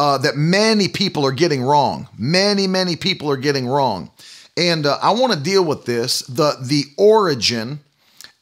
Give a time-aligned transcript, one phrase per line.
[0.00, 2.08] uh, that many people are getting wrong.
[2.16, 4.10] Many, many people are getting wrong.
[4.56, 7.80] And uh, I want to deal with this the, the origin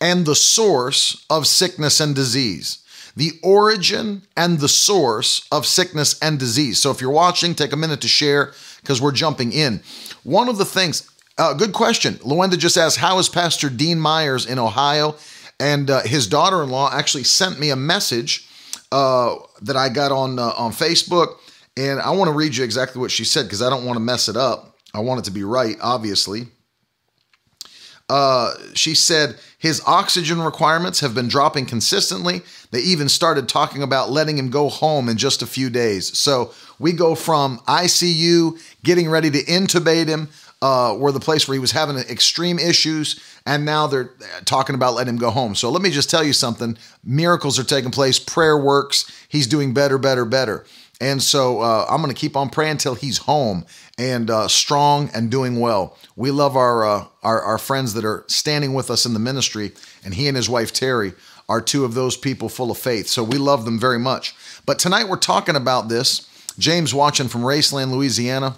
[0.01, 2.79] and the source of sickness and disease.
[3.17, 6.79] The origin and the source of sickness and disease.
[6.79, 9.81] So if you're watching, take a minute to share because we're jumping in.
[10.23, 12.15] One of the things, uh, good question.
[12.19, 15.17] Luenda just asked, How is Pastor Dean Myers in Ohio?
[15.59, 18.47] And uh, his daughter in law actually sent me a message
[18.93, 21.39] uh, that I got on, uh, on Facebook
[21.79, 24.01] and I want to read you exactly what she said because I don't want to
[24.01, 24.77] mess it up.
[24.93, 26.49] I want it to be right, obviously.
[28.09, 32.41] Uh, she said his oxygen requirements have been dropping consistently.
[32.73, 36.19] They even started talking about letting him go home in just a few days.
[36.19, 41.55] So we go from ICU, getting ready to intubate him, uh, were the place where
[41.55, 44.11] he was having extreme issues, and now they're
[44.45, 45.55] talking about letting him go home.
[45.55, 48.19] So let me just tell you something: miracles are taking place.
[48.19, 49.05] Prayer works.
[49.29, 50.65] He's doing better, better, better.
[51.01, 53.65] And so uh, I'm going to keep on praying till he's home
[53.99, 55.97] and uh, strong and doing well.
[56.17, 59.73] We love our, uh, our, our friends that are standing with us in the ministry,
[60.05, 61.13] and he and his wife Terry
[61.49, 63.07] are two of those people full of faith.
[63.07, 64.35] So we love them very much.
[64.67, 66.29] But tonight we're talking about this.
[66.59, 68.57] James watching from Raceland, Louisiana.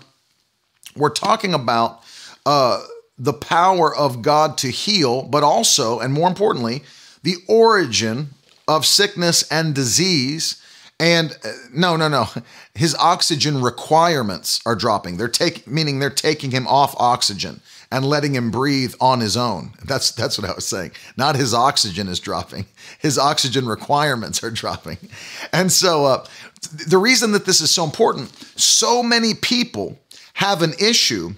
[0.97, 2.03] We're talking about
[2.47, 2.83] uh,
[3.19, 6.83] the power of God to heal, but also, and more importantly,
[7.23, 8.29] the origin
[8.67, 10.60] of sickness and disease
[11.01, 12.27] and uh, no, no, no.
[12.75, 15.17] His oxygen requirements are dropping.
[15.17, 19.73] They're taking, meaning they're taking him off oxygen and letting him breathe on his own.
[19.85, 20.93] That's that's what I was saying.
[21.17, 22.67] Not his oxygen is dropping.
[22.99, 24.99] His oxygen requirements are dropping.
[25.55, 26.27] And so uh,
[26.87, 28.29] the reason that this is so important,
[28.61, 29.99] so many people
[30.35, 31.31] have an issue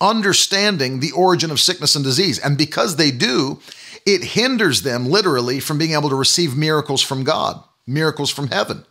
[0.00, 2.38] understanding the origin of sickness and disease.
[2.38, 3.60] And because they do,
[4.06, 8.84] it hinders them literally from being able to receive miracles from God miracles from heaven.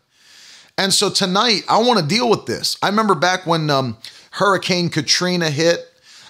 [0.77, 2.77] And so tonight, I want to deal with this.
[2.81, 3.97] I remember back when um,
[4.31, 5.79] Hurricane Katrina hit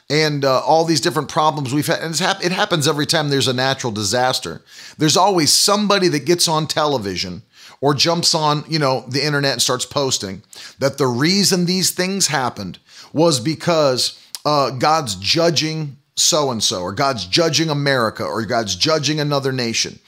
[0.09, 2.01] and uh, all these different problems we've had.
[2.01, 4.61] And hap- it happens every time there's a natural disaster.
[4.97, 7.41] There's always somebody that gets on television
[7.81, 10.43] or jumps on, you know, the internet and starts posting
[10.79, 12.77] that the reason these things happened
[13.13, 19.19] was because uh, God's judging so and so, or God's judging America, or God's judging
[19.19, 19.99] another nation.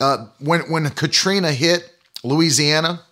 [0.00, 1.93] Uh, when when Katrina hit,
[2.24, 3.02] Louisiana,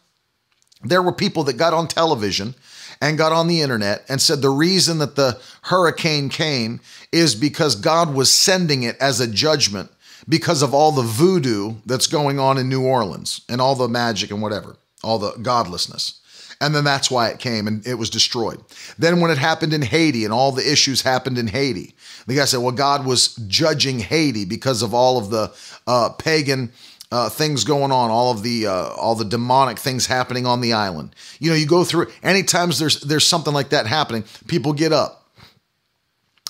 [0.83, 2.55] there were people that got on television
[3.00, 6.81] and got on the internet and said the reason that the hurricane came
[7.12, 9.91] is because God was sending it as a judgment
[10.28, 14.31] because of all the voodoo that's going on in New Orleans and all the magic
[14.31, 16.21] and whatever, all the godlessness.
[16.61, 18.61] And then that's why it came and it was destroyed.
[18.97, 21.93] Then, when it happened in Haiti and all the issues happened in Haiti,
[22.29, 25.53] the guy said, well, God was judging Haiti because of all of the
[25.89, 26.71] uh, pagan
[27.12, 30.73] uh, things going on, all of the uh, all the demonic things happening on the
[30.73, 31.15] island.
[31.39, 35.28] You know, you go through anytime there's there's something like that happening, people get up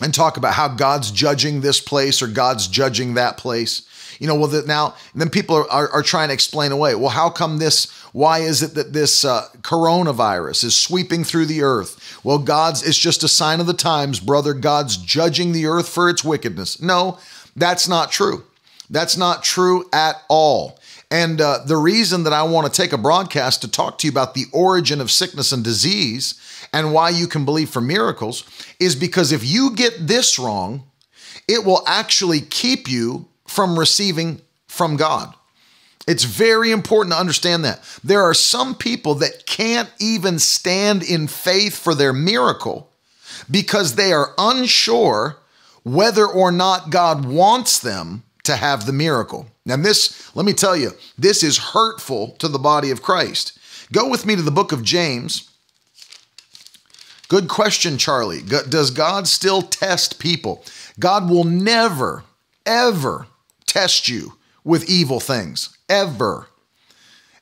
[0.01, 3.89] and talk about how God's judging this place or God's judging that place.
[4.21, 6.95] You know, well, that now then people are, are, are, trying to explain away.
[6.95, 7.91] Well, how come this?
[8.13, 12.21] Why is it that this uh, coronavirus is sweeping through the earth?
[12.23, 14.55] Well, God's it's just a sign of the times, brother.
[14.55, 16.81] God's judging the earth for its wickedness.
[16.81, 17.19] No,
[17.57, 18.45] that's not true.
[18.93, 20.79] That's not true at all.
[21.11, 24.11] And uh, the reason that I want to take a broadcast to talk to you
[24.11, 26.39] about the origin of sickness and disease
[26.73, 28.45] and why you can believe for miracles
[28.79, 30.85] is because if you get this wrong,
[31.49, 35.35] it will actually keep you from receiving from God.
[36.07, 37.81] It's very important to understand that.
[38.05, 42.91] There are some people that can't even stand in faith for their miracle
[43.51, 45.39] because they are unsure
[45.83, 49.47] whether or not God wants them to have the miracle.
[49.65, 53.59] Now, this, let me tell you, this is hurtful to the body of Christ.
[53.93, 55.51] Go with me to the book of James.
[57.29, 58.43] Good question, Charlie.
[58.43, 60.65] Does God still test people?
[60.99, 62.25] God will never,
[62.67, 63.27] ever
[63.67, 64.35] test you
[64.65, 66.49] with evil things, ever.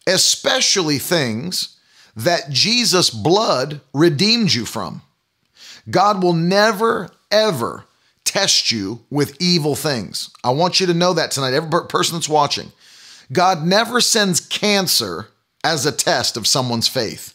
[0.06, 1.76] Especially things
[2.14, 5.02] that Jesus' blood redeemed you from.
[5.88, 7.85] God will never, ever
[8.30, 10.30] test you with evil things.
[10.44, 12.70] I want you to know that tonight, every person that's watching.
[13.32, 15.28] God never sends cancer
[15.64, 17.34] as a test of someone's faith.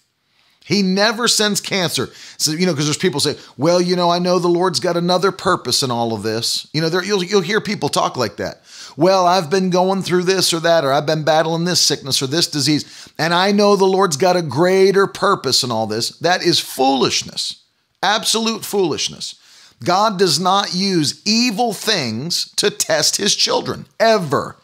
[0.64, 2.10] He never sends cancer.
[2.38, 4.96] So, you know, because there's people say, well, you know, I know the Lord's got
[4.96, 6.66] another purpose in all of this.
[6.72, 8.62] You know, there, you'll, you'll hear people talk like that.
[8.96, 12.28] Well, I've been going through this or that, or I've been battling this sickness or
[12.28, 16.18] this disease, and I know the Lord's got a greater purpose in all this.
[16.20, 17.64] That is foolishness,
[18.02, 19.36] absolute foolishness.
[19.84, 24.56] God does not use evil things to test his children, ever,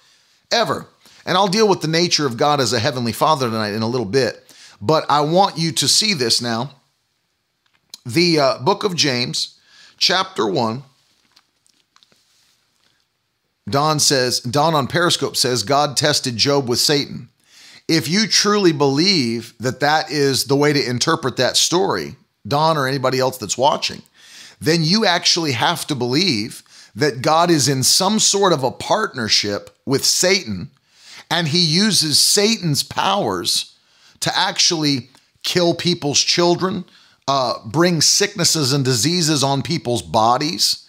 [0.52, 0.88] ever.
[1.26, 3.88] And I'll deal with the nature of God as a heavenly father tonight in a
[3.88, 4.44] little bit.
[4.82, 6.72] But I want you to see this now.
[8.06, 9.60] The uh, book of James,
[9.98, 10.84] chapter 1.
[13.70, 17.30] Don says, Don on Periscope says, God tested Job with Satan.
[17.88, 22.16] If you truly believe that that is the way to interpret that story,
[22.48, 24.02] Don or anybody else that's watching,
[24.62, 26.64] then you actually have to believe
[26.96, 30.70] that God is in some sort of a partnership with Satan
[31.32, 33.74] and he uses Satan's powers
[34.20, 35.10] to actually
[35.44, 36.84] kill people's children,
[37.28, 40.88] uh, bring sicknesses and diseases on people's bodies.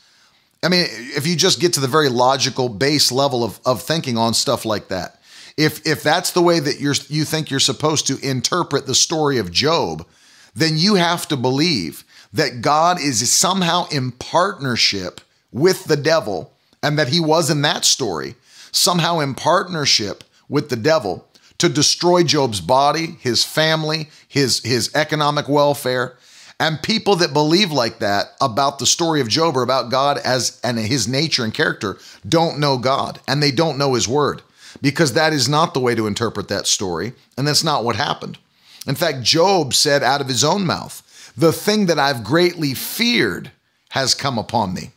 [0.62, 4.18] I mean, if you just get to the very logical base level of, of thinking
[4.18, 5.20] on stuff like that,
[5.56, 9.38] if if that's the way that you're you think you're supposed to interpret the story
[9.38, 10.06] of Job,
[10.54, 15.20] then you have to believe that God is somehow in partnership
[15.52, 16.52] with the devil
[16.82, 18.34] and that he was in that story
[18.72, 25.48] somehow in partnership with the devil to destroy Job's body, his family, his, his economic
[25.48, 26.16] welfare.
[26.58, 30.60] And people that believe like that about the story of Job or about God as
[30.64, 34.42] and his nature and character don't know God and they don't know his word
[34.80, 37.12] because that is not the way to interpret that story.
[37.36, 38.38] And that's not what happened.
[38.86, 41.02] In fact, Job said out of his own mouth,
[41.36, 43.50] The thing that I've greatly feared
[43.90, 44.90] has come upon me.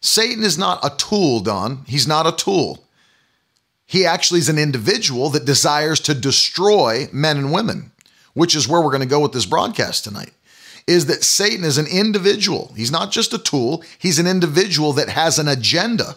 [0.00, 1.84] Satan is not a tool, Don.
[1.86, 2.84] He's not a tool.
[3.86, 7.92] He actually is an individual that desires to destroy men and women,
[8.34, 10.32] which is where we're going to go with this broadcast tonight.
[10.86, 12.72] Is that Satan is an individual.
[12.76, 16.16] He's not just a tool, he's an individual that has an agenda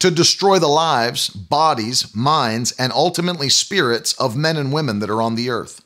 [0.00, 5.22] to destroy the lives, bodies, minds, and ultimately spirits of men and women that are
[5.22, 5.81] on the earth.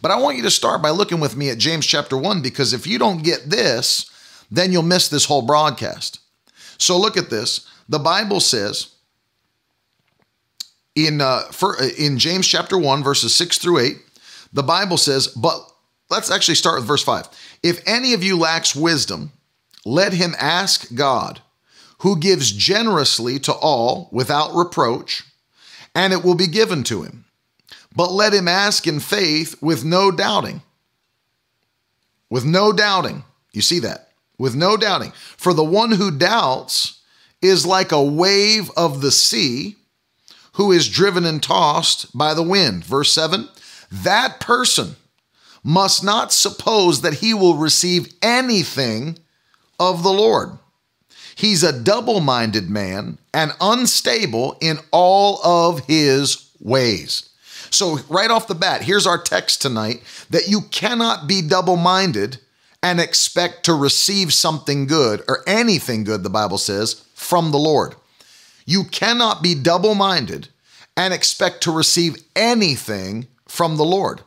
[0.00, 2.72] But I want you to start by looking with me at James chapter 1 because
[2.72, 4.10] if you don't get this,
[4.50, 6.20] then you'll miss this whole broadcast.
[6.78, 7.66] So look at this.
[7.88, 8.94] The Bible says,
[10.94, 13.96] in uh, for, uh, in James chapter 1 verses 6 through 8
[14.52, 15.60] the bible says but
[16.10, 17.28] let's actually start with verse 5
[17.62, 19.32] if any of you lacks wisdom
[19.84, 21.40] let him ask god
[21.98, 25.22] who gives generously to all without reproach
[25.94, 27.24] and it will be given to him
[27.94, 30.62] but let him ask in faith with no doubting
[32.28, 37.00] with no doubting you see that with no doubting for the one who doubts
[37.42, 39.76] is like a wave of the sea
[40.52, 42.84] who is driven and tossed by the wind.
[42.84, 43.48] Verse 7
[43.90, 44.94] that person
[45.64, 49.18] must not suppose that he will receive anything
[49.80, 50.58] of the Lord.
[51.34, 57.29] He's a double minded man and unstable in all of his ways.
[57.70, 62.38] So, right off the bat, here's our text tonight that you cannot be double minded
[62.82, 67.94] and expect to receive something good or anything good, the Bible says, from the Lord.
[68.66, 70.48] You cannot be double minded
[70.96, 74.22] and expect to receive anything from the Lord.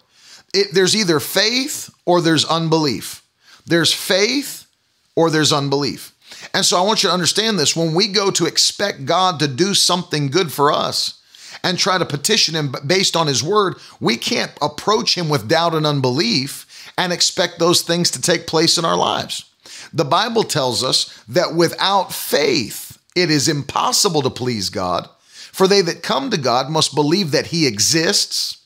[0.53, 3.23] It, there's either faith or there's unbelief.
[3.65, 4.67] There's faith
[5.15, 6.13] or there's unbelief.
[6.53, 7.75] And so I want you to understand this.
[7.75, 11.21] When we go to expect God to do something good for us
[11.63, 15.75] and try to petition Him based on His word, we can't approach Him with doubt
[15.75, 19.45] and unbelief and expect those things to take place in our lives.
[19.93, 25.07] The Bible tells us that without faith, it is impossible to please God,
[25.51, 28.57] for they that come to God must believe that He exists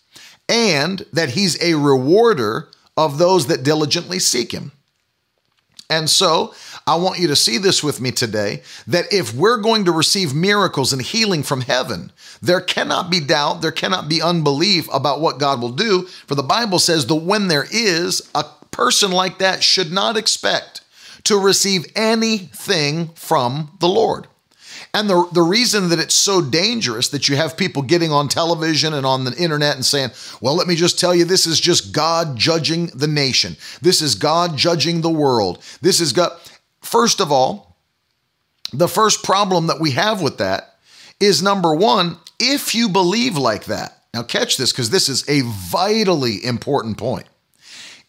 [0.48, 4.72] and that He's a rewarder of those that diligently seek Him.
[5.90, 6.54] And so,
[6.88, 10.34] I want you to see this with me today that if we're going to receive
[10.34, 15.38] miracles and healing from heaven, there cannot be doubt, there cannot be unbelief about what
[15.38, 16.04] God will do.
[16.28, 20.82] For the Bible says that when there is, a person like that should not expect
[21.26, 24.28] to receive anything from the Lord.
[24.94, 28.94] And the, the reason that it's so dangerous that you have people getting on television
[28.94, 31.92] and on the internet and saying, well, let me just tell you, this is just
[31.92, 33.58] God judging the nation.
[33.82, 35.62] This is God judging the world.
[35.82, 36.32] This is God.
[36.88, 37.76] First of all,
[38.72, 40.76] the first problem that we have with that
[41.20, 45.42] is number one, if you believe like that, now catch this because this is a
[45.44, 47.28] vitally important point.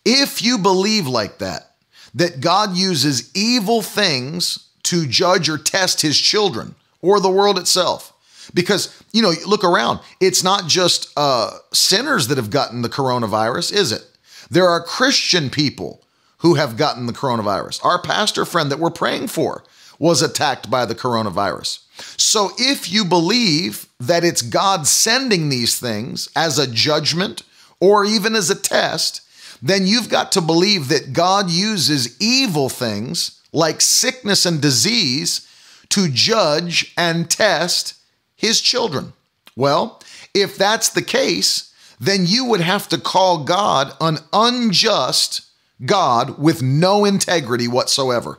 [0.04, 1.74] If you believe like that,
[2.14, 8.12] that God uses evil things to judge or test his children or the world itself.
[8.54, 9.98] Because, you know, look around.
[10.20, 14.06] It's not just uh, sinners that have gotten the coronavirus, is it?
[14.48, 16.04] There are Christian people
[16.38, 17.84] who have gotten the coronavirus.
[17.84, 19.64] Our pastor friend that we're praying for
[19.98, 21.80] was attacked by the coronavirus.
[22.16, 27.42] So if you believe that it's God sending these things as a judgment
[27.80, 29.22] or even as a test,
[29.60, 35.46] then you've got to believe that God uses evil things like sickness and disease
[35.88, 37.94] to judge and test
[38.36, 39.12] his children.
[39.56, 40.00] Well,
[40.34, 45.47] if that's the case, then you would have to call God an unjust
[45.84, 48.38] God with no integrity whatsoever.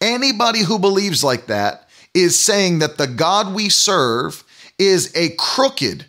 [0.00, 4.44] Anybody who believes like that is saying that the God we serve
[4.78, 6.06] is a crooked,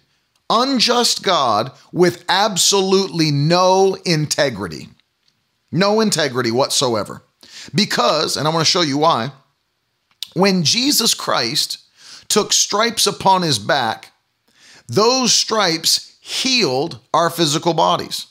[0.49, 4.89] unjust God with absolutely no integrity.
[5.71, 7.23] No integrity whatsoever.
[7.75, 9.31] Because, and I want to show you why,
[10.33, 11.79] when Jesus Christ
[12.29, 14.11] took stripes upon his back,
[14.87, 18.27] those stripes healed our physical bodies.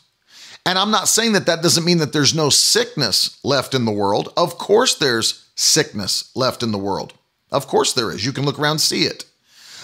[0.67, 3.93] And I'm not saying that that doesn't mean that there's no sickness left in the
[3.93, 4.33] world.
[4.37, 7.15] Of course, there's sickness left in the world.
[7.53, 8.27] Of course, there is.
[8.27, 9.25] You can look around, see it.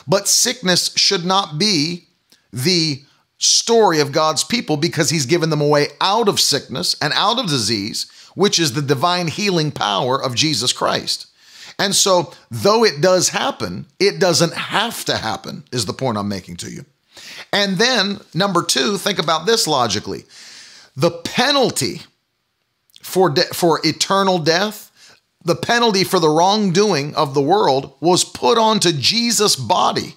[0.09, 2.09] But sickness should not be
[2.53, 3.05] the
[3.39, 7.39] story of God's people because He's given them a way out of sickness and out
[7.39, 11.29] of disease, which is the divine healing power of Jesus Christ.
[11.79, 16.29] And so, though it does happen, it doesn't have to happen, is the point I'm
[16.29, 16.85] making to you.
[17.53, 20.25] And then, number two, think about this logically
[20.95, 22.03] the penalty
[23.03, 24.93] for, de- for eternal death
[25.45, 30.15] the penalty for the wrongdoing of the world was put onto Jesus' body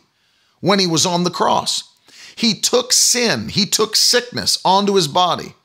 [0.59, 1.95] when he was on the cross.
[2.35, 5.55] He took sin, he took sickness onto his body.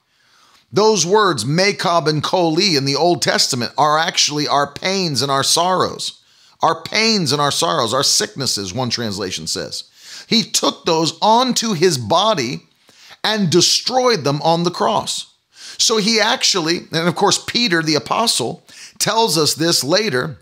[0.73, 5.43] Those words, Makob and Koli in the Old Testament, are actually our pains and our
[5.43, 6.23] sorrows.
[6.62, 9.85] Our pains and our sorrows, our sicknesses, one translation says.
[10.29, 12.69] He took those onto his body
[13.22, 15.34] and destroyed them on the cross.
[15.78, 18.64] So he actually, and of course, Peter the apostle
[18.98, 20.38] tells us this later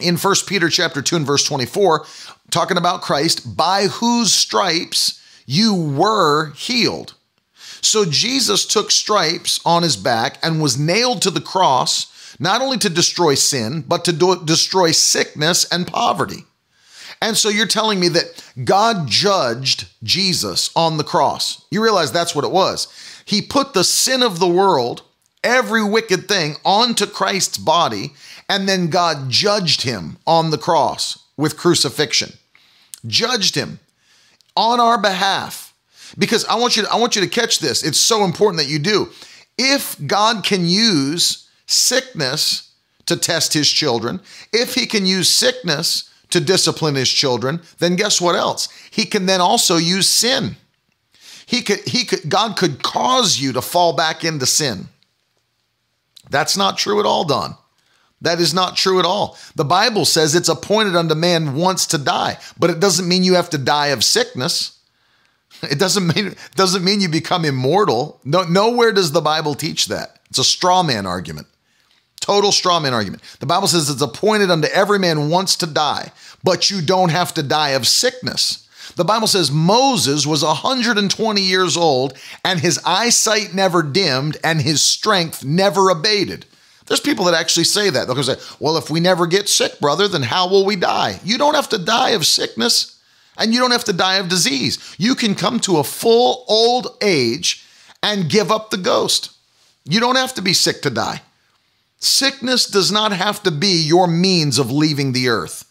[0.00, 2.04] in 1 Peter chapter 2 and verse 24,
[2.50, 7.14] talking about Christ, by whose stripes you were healed.
[7.80, 12.78] So Jesus took stripes on his back and was nailed to the cross, not only
[12.78, 16.44] to destroy sin, but to do- destroy sickness and poverty.
[17.20, 21.64] And so you're telling me that God judged Jesus on the cross.
[21.70, 22.86] You realize that's what it was.
[23.24, 25.02] He put the sin of the world
[25.42, 28.12] every wicked thing onto Christ's body,
[28.48, 32.32] and then God judged him on the cross with crucifixion.
[33.06, 33.80] Judged him
[34.56, 35.74] on our behalf.
[36.16, 37.82] Because I want you to, I want you to catch this.
[37.82, 39.10] It's so important that you do.
[39.58, 42.72] If God can use sickness
[43.06, 44.20] to test his children,
[44.52, 48.68] if he can use sickness to discipline his children, then guess what else?
[48.90, 50.56] He can then also use sin.
[51.46, 54.88] He could he could God could cause you to fall back into sin.
[56.30, 57.56] That's not true at all, Don.
[58.20, 59.38] That is not true at all.
[59.54, 63.34] The Bible says it's appointed unto man once to die, but it doesn't mean you
[63.34, 64.74] have to die of sickness.
[65.62, 68.20] It doesn't mean doesn't mean you become immortal.
[68.22, 70.20] No, nowhere does the Bible teach that.
[70.28, 71.48] It's a straw man argument.
[72.28, 73.22] Total straw man argument.
[73.40, 76.12] The Bible says it's appointed unto every man once to die,
[76.44, 78.68] but you don't have to die of sickness.
[78.96, 84.82] The Bible says Moses was 120 years old and his eyesight never dimmed and his
[84.82, 86.44] strength never abated.
[86.84, 88.06] There's people that actually say that.
[88.06, 91.20] They'll say, well, if we never get sick, brother, then how will we die?
[91.24, 93.00] You don't have to die of sickness
[93.38, 94.94] and you don't have to die of disease.
[94.98, 97.64] You can come to a full old age
[98.02, 99.32] and give up the ghost.
[99.86, 101.22] You don't have to be sick to die.
[101.98, 105.64] Sickness does not have to be your means of leaving the earth.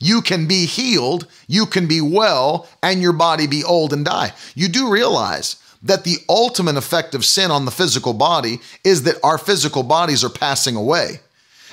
[0.00, 4.32] You can be healed, you can be well, and your body be old and die.
[4.54, 9.18] You do realize that the ultimate effect of sin on the physical body is that
[9.22, 11.20] our physical bodies are passing away.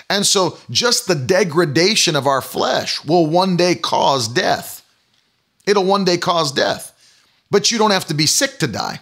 [0.10, 4.86] And so just the degradation of our flesh will one day cause death.
[5.66, 6.94] It'll one day cause death.
[7.52, 9.00] But you don't have to be sick to die.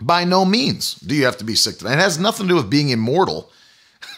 [0.00, 1.94] By no means do you have to be sick to die.
[1.94, 3.50] It has nothing to do with being immortal.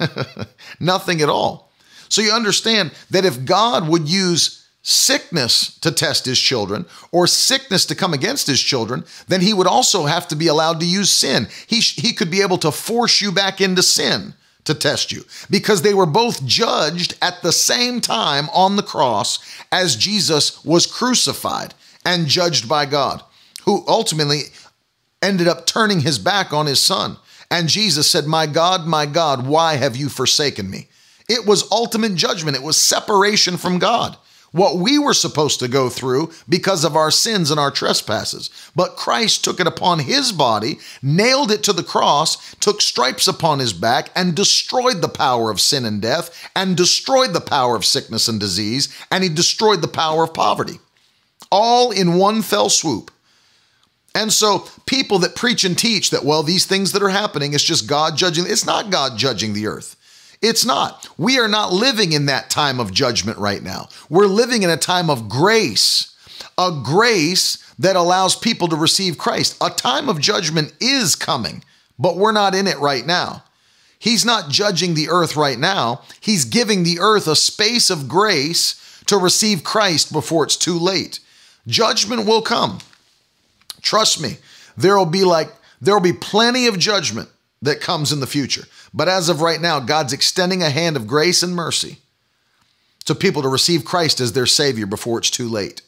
[0.80, 1.72] nothing at all.
[2.08, 7.84] So you understand that if God would use sickness to test his children or sickness
[7.86, 11.10] to come against his children, then he would also have to be allowed to use
[11.10, 11.48] sin.
[11.66, 14.34] He, he could be able to force you back into sin
[14.64, 19.38] to test you because they were both judged at the same time on the cross
[19.72, 21.74] as Jesus was crucified
[22.04, 23.22] and judged by God,
[23.64, 24.42] who ultimately
[25.20, 27.16] ended up turning his back on his son.
[27.50, 30.88] And Jesus said, My God, my God, why have you forsaken me?
[31.28, 34.16] It was ultimate judgment, it was separation from God.
[34.56, 38.48] what we were supposed to go through because of our sins and our trespasses.
[38.74, 43.58] But Christ took it upon his body, nailed it to the cross, took stripes upon
[43.58, 47.84] his back, and destroyed the power of sin and death, and destroyed the power of
[47.84, 50.78] sickness and disease, and he destroyed the power of poverty.
[51.52, 53.10] All in one fell swoop.
[54.16, 57.62] And so, people that preach and teach that, well, these things that are happening, it's
[57.62, 59.94] just God judging, it's not God judging the earth.
[60.40, 61.06] It's not.
[61.18, 63.90] We are not living in that time of judgment right now.
[64.08, 66.16] We're living in a time of grace,
[66.56, 69.54] a grace that allows people to receive Christ.
[69.60, 71.62] A time of judgment is coming,
[71.98, 73.44] but we're not in it right now.
[73.98, 76.00] He's not judging the earth right now.
[76.20, 81.20] He's giving the earth a space of grace to receive Christ before it's too late.
[81.66, 82.78] Judgment will come.
[83.86, 84.38] Trust me,
[84.76, 85.48] there will be like,
[85.80, 87.28] there will be plenty of judgment
[87.62, 88.64] that comes in the future.
[88.92, 91.98] But as of right now, God's extending a hand of grace and mercy
[93.04, 95.82] to people to receive Christ as their Savior before it's too late.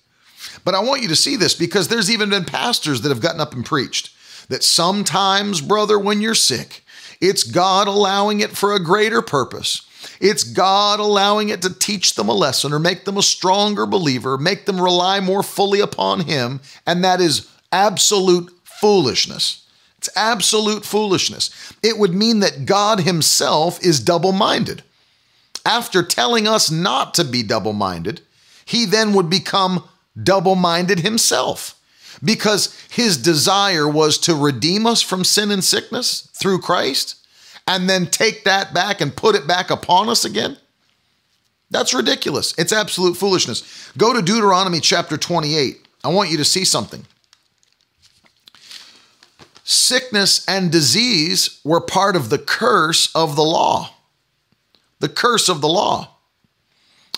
[0.65, 3.41] But I want you to see this because there's even been pastors that have gotten
[3.41, 4.15] up and preached
[4.49, 6.85] that sometimes, brother, when you're sick,
[7.21, 9.85] it's God allowing it for a greater purpose.
[10.21, 14.39] It's God allowing it to teach them a lesson or make them a stronger believer,
[14.39, 16.61] make them rely more fully upon Him.
[16.87, 19.67] And that is absolute foolishness.
[19.99, 21.51] It's absolute foolishness.
[21.83, 24.83] It would mean that God Himself is double minded.
[25.67, 28.21] After telling us not to be double minded,
[28.65, 29.85] He then would become
[30.21, 31.79] double minded Himself
[32.23, 37.17] because His desire was to redeem us from sin and sickness through Christ
[37.67, 40.57] and then take that back and put it back upon us again.
[41.71, 42.55] That's ridiculous.
[42.57, 43.93] It's absolute foolishness.
[43.99, 45.87] Go to Deuteronomy chapter 28.
[46.03, 47.05] I want you to see something
[49.69, 53.91] sickness and disease were part of the curse of the law.
[55.01, 56.17] The curse of the law.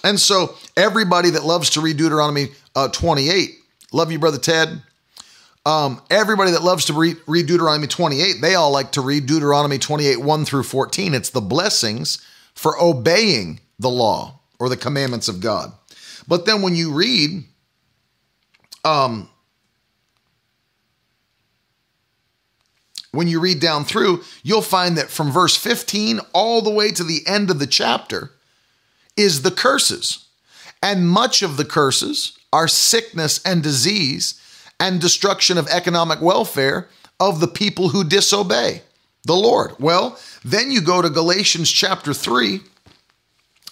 [0.03, 3.51] And so, everybody that loves to read Deuteronomy uh, 28,
[3.93, 4.83] love you, Brother Ted.
[5.65, 9.79] Um, everybody that loves to read, read Deuteronomy 28, they all like to read Deuteronomy
[9.79, 11.15] 28, 1 through 14.
[11.15, 15.73] It's the blessings for obeying the law or the commandments of God.
[16.27, 17.45] But then when you read
[18.85, 19.29] um,
[23.13, 27.05] when you read down through, you'll find that from verse 15 all the way to
[27.05, 28.31] the end of the chapter
[29.17, 30.27] is the curses.
[30.83, 34.41] And much of the curses are sickness and disease
[34.79, 38.83] and destruction of economic welfare of the people who disobey
[39.25, 39.75] the Lord.
[39.79, 42.61] Well, then you go to Galatians chapter 3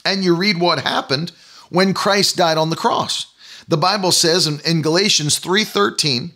[0.04, 1.32] and you read what happened
[1.70, 3.32] when Christ died on the cross.
[3.66, 6.32] The Bible says in, in Galatians 3:13,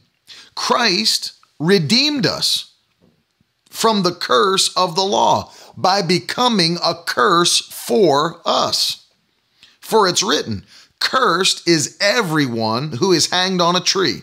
[0.55, 2.72] Christ redeemed us
[3.73, 9.07] from the curse of the law by becoming a curse for us.
[9.81, 10.67] For it's written,
[11.01, 14.21] Cursed is everyone who is hanged on a tree,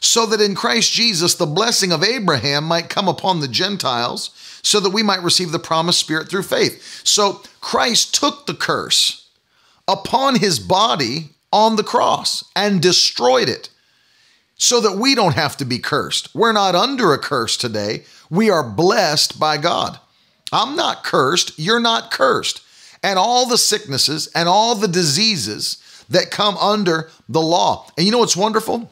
[0.00, 4.30] so that in Christ Jesus the blessing of Abraham might come upon the Gentiles,
[4.62, 7.02] so that we might receive the promised Spirit through faith.
[7.04, 9.28] So Christ took the curse
[9.86, 13.68] upon his body on the cross and destroyed it
[14.62, 16.32] so that we don't have to be cursed.
[16.36, 18.04] We're not under a curse today.
[18.30, 19.98] We are blessed by God.
[20.52, 21.58] I'm not cursed.
[21.58, 22.62] You're not cursed.
[23.02, 25.78] And all the sicknesses and all the diseases
[26.10, 27.88] that come under the law.
[27.96, 28.88] And you know what's wonderful?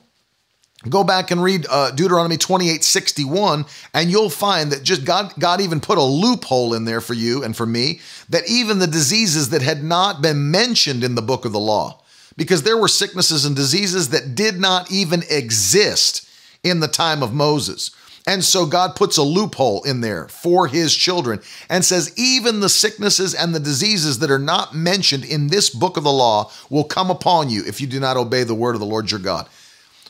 [0.88, 5.60] Go back and read uh, Deuteronomy 28 61, and you'll find that just God, God
[5.60, 9.50] even put a loophole in there for you and for me that even the diseases
[9.50, 11.99] that had not been mentioned in the book of the law,
[12.40, 16.26] because there were sicknesses and diseases that did not even exist
[16.64, 17.90] in the time of Moses.
[18.26, 22.70] And so God puts a loophole in there for his children and says, even the
[22.70, 26.84] sicknesses and the diseases that are not mentioned in this book of the law will
[26.84, 29.46] come upon you if you do not obey the word of the Lord your God.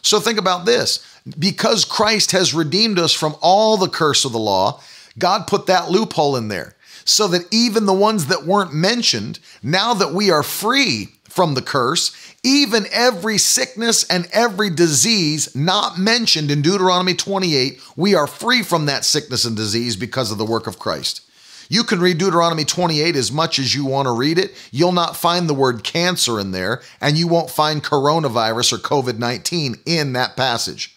[0.01, 1.05] So think about this
[1.37, 4.81] because Christ has redeemed us from all the curse of the law,
[5.19, 9.95] God put that loophole in there so that even the ones that weren't mentioned, now
[9.95, 16.51] that we are free from the curse, even every sickness and every disease not mentioned
[16.51, 20.67] in Deuteronomy 28, we are free from that sickness and disease because of the work
[20.67, 21.23] of Christ.
[21.69, 24.53] You can read Deuteronomy 28 as much as you want to read it.
[24.73, 29.19] You'll not find the word cancer in there, and you won't find coronavirus or COVID
[29.19, 30.97] 19 in that passage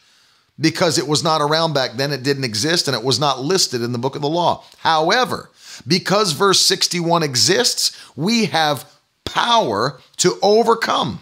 [0.60, 3.82] because it was not around back then, it didn't exist, and it was not listed
[3.82, 4.64] in the book of the law.
[4.80, 5.50] However,
[5.88, 8.86] because verse 61 exists, we have
[9.34, 11.20] power to overcome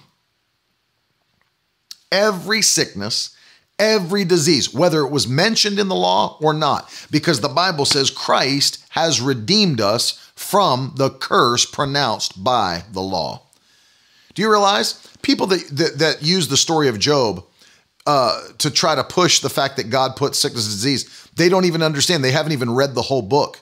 [2.12, 3.36] every sickness,
[3.80, 8.10] every disease, whether it was mentioned in the law or not, because the Bible says
[8.10, 13.44] Christ has redeemed us from the curse pronounced by the law.
[14.34, 17.46] Do you realize people that that, that use the story of Job
[18.06, 21.66] uh, to try to push the fact that God put sickness and disease, they don't
[21.66, 22.24] even understand.
[22.24, 23.60] They haven't even read the whole book.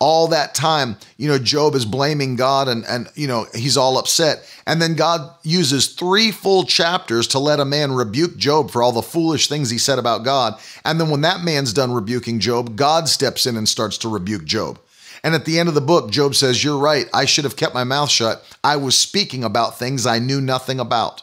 [0.00, 3.98] All that time, you know, Job is blaming God and and you know he's all
[3.98, 8.80] upset, and then God uses three full chapters to let a man rebuke Job for
[8.80, 12.38] all the foolish things he said about God, and then when that man's done rebuking
[12.38, 14.78] Job, God steps in and starts to rebuke Job.
[15.24, 17.06] And at the end of the book, Job says, You're right.
[17.12, 18.44] I should have kept my mouth shut.
[18.62, 21.22] I was speaking about things I knew nothing about.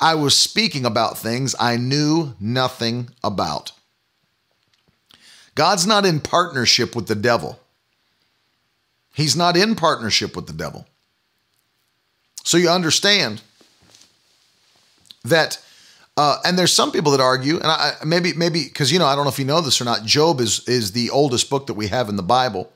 [0.00, 3.72] I was speaking about things I knew nothing about.
[5.54, 7.58] God's not in partnership with the devil.
[9.16, 10.86] He's not in partnership with the devil.
[12.44, 13.40] So you understand
[15.24, 15.58] that,
[16.18, 19.14] uh, and there's some people that argue, and I, maybe maybe because you know I
[19.16, 20.04] don't know if you know this or not.
[20.04, 22.70] Job is is the oldest book that we have in the Bible,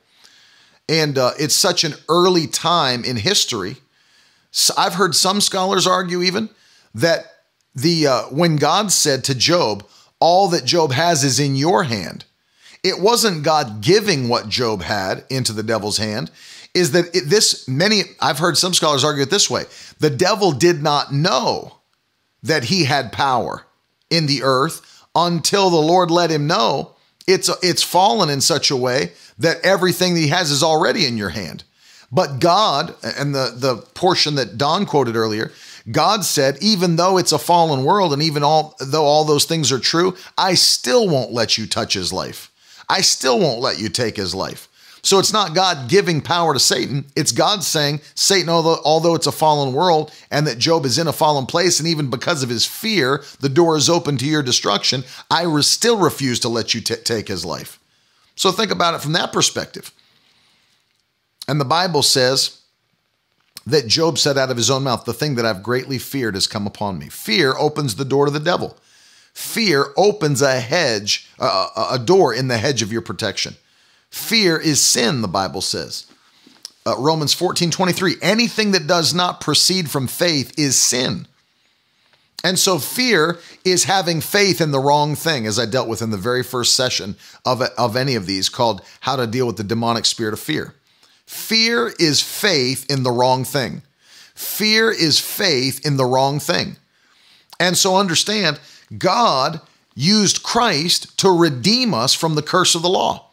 [0.89, 3.77] and uh, it's such an early time in history.
[4.49, 6.49] So I've heard some scholars argue even
[6.95, 7.27] that
[7.75, 9.85] the uh, when God said to Job,
[10.19, 12.25] "All that Job has is in your hand,"
[12.83, 16.31] it wasn't God giving what Job had into the devil's hand.
[16.73, 18.01] Is that it, this many?
[18.19, 19.65] I've heard some scholars argue it this way:
[19.99, 21.77] the devil did not know
[22.43, 23.65] that he had power
[24.09, 26.95] in the earth until the Lord let him know.
[27.27, 31.17] It's it's fallen in such a way that everything that he has is already in
[31.17, 31.63] your hand.
[32.11, 35.51] But God, and the the portion that Don quoted earlier,
[35.89, 39.71] God said, even though it's a fallen world and even all though all those things
[39.71, 42.50] are true, I still won't let you touch his life.
[42.91, 44.67] I still won't let you take his life.
[45.01, 47.05] So it's not God giving power to Satan.
[47.15, 51.07] It's God saying, Satan, although, although it's a fallen world and that Job is in
[51.07, 54.43] a fallen place, and even because of his fear, the door is open to your
[54.43, 57.79] destruction, I re- still refuse to let you t- take his life.
[58.35, 59.91] So think about it from that perspective.
[61.47, 62.61] And the Bible says,
[63.67, 66.47] that Job said out of his own mouth, The thing that I've greatly feared has
[66.47, 67.09] come upon me.
[67.09, 68.75] Fear opens the door to the devil.
[69.33, 73.55] Fear opens a hedge, uh, a door in the hedge of your protection.
[74.09, 76.05] Fear is sin, the Bible says.
[76.85, 78.15] Uh, Romans 14 23.
[78.21, 81.27] Anything that does not proceed from faith is sin.
[82.43, 86.09] And so fear is having faith in the wrong thing, as I dealt with in
[86.09, 87.15] the very first session
[87.45, 90.73] of, of any of these called How to Deal with the Demonic Spirit of Fear.
[91.27, 93.83] Fear is faith in the wrong thing.
[94.33, 96.77] Fear is faith in the wrong thing.
[97.59, 98.59] And so understand,
[98.97, 99.61] God
[99.95, 103.27] used Christ to redeem us from the curse of the law.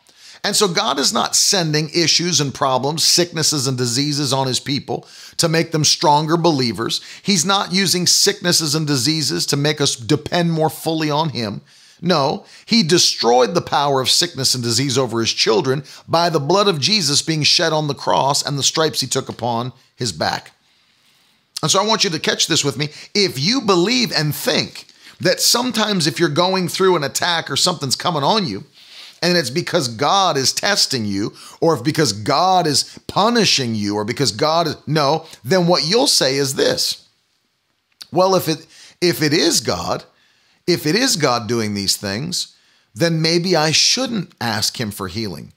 [0.44, 5.06] And so God is not sending issues and problems, sicknesses and diseases on his people
[5.36, 7.00] to make them stronger believers.
[7.22, 11.60] He's not using sicknesses and diseases to make us depend more fully on him.
[12.00, 16.68] No, he destroyed the power of sickness and disease over his children by the blood
[16.68, 20.52] of Jesus being shed on the cross and the stripes he took upon his back.
[21.60, 22.90] And so I want you to catch this with me.
[23.14, 24.86] If you believe and think
[25.20, 28.64] that sometimes if you're going through an attack or something's coming on you,
[29.20, 34.04] and it's because God is testing you, or if because God is punishing you, or
[34.04, 37.08] because God is no, then what you'll say is this.
[38.12, 38.66] Well, if it
[39.00, 40.04] if it is God,
[40.66, 42.56] if it is God doing these things,
[42.94, 45.52] then maybe I shouldn't ask Him for healing.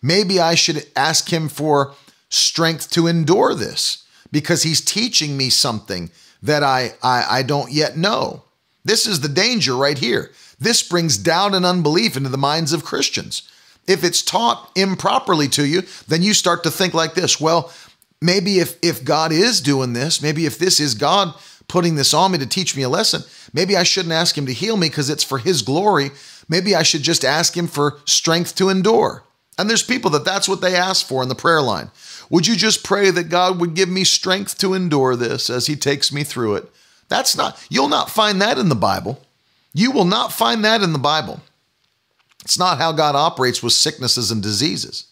[0.00, 1.94] Maybe I should ask Him for
[2.28, 6.10] strength to endure this because He's teaching me something
[6.42, 8.42] that I, I, I don't yet know.
[8.84, 10.30] This is the danger right here.
[10.58, 13.48] This brings doubt and unbelief into the minds of Christians.
[13.86, 17.72] If it's taught improperly to you, then you start to think like this well,
[18.20, 21.34] maybe if, if God is doing this, maybe if this is God
[21.68, 23.22] putting this on me to teach me a lesson.
[23.52, 26.10] Maybe I shouldn't ask him to heal me because it's for his glory.
[26.48, 29.24] Maybe I should just ask him for strength to endure.
[29.58, 31.90] And there's people that that's what they ask for in the prayer line.
[32.30, 35.76] Would you just pray that God would give me strength to endure this as he
[35.76, 36.72] takes me through it?
[37.12, 39.20] That's not, you'll not find that in the Bible.
[39.74, 41.42] You will not find that in the Bible.
[42.42, 45.08] It's not how God operates with sicknesses and diseases.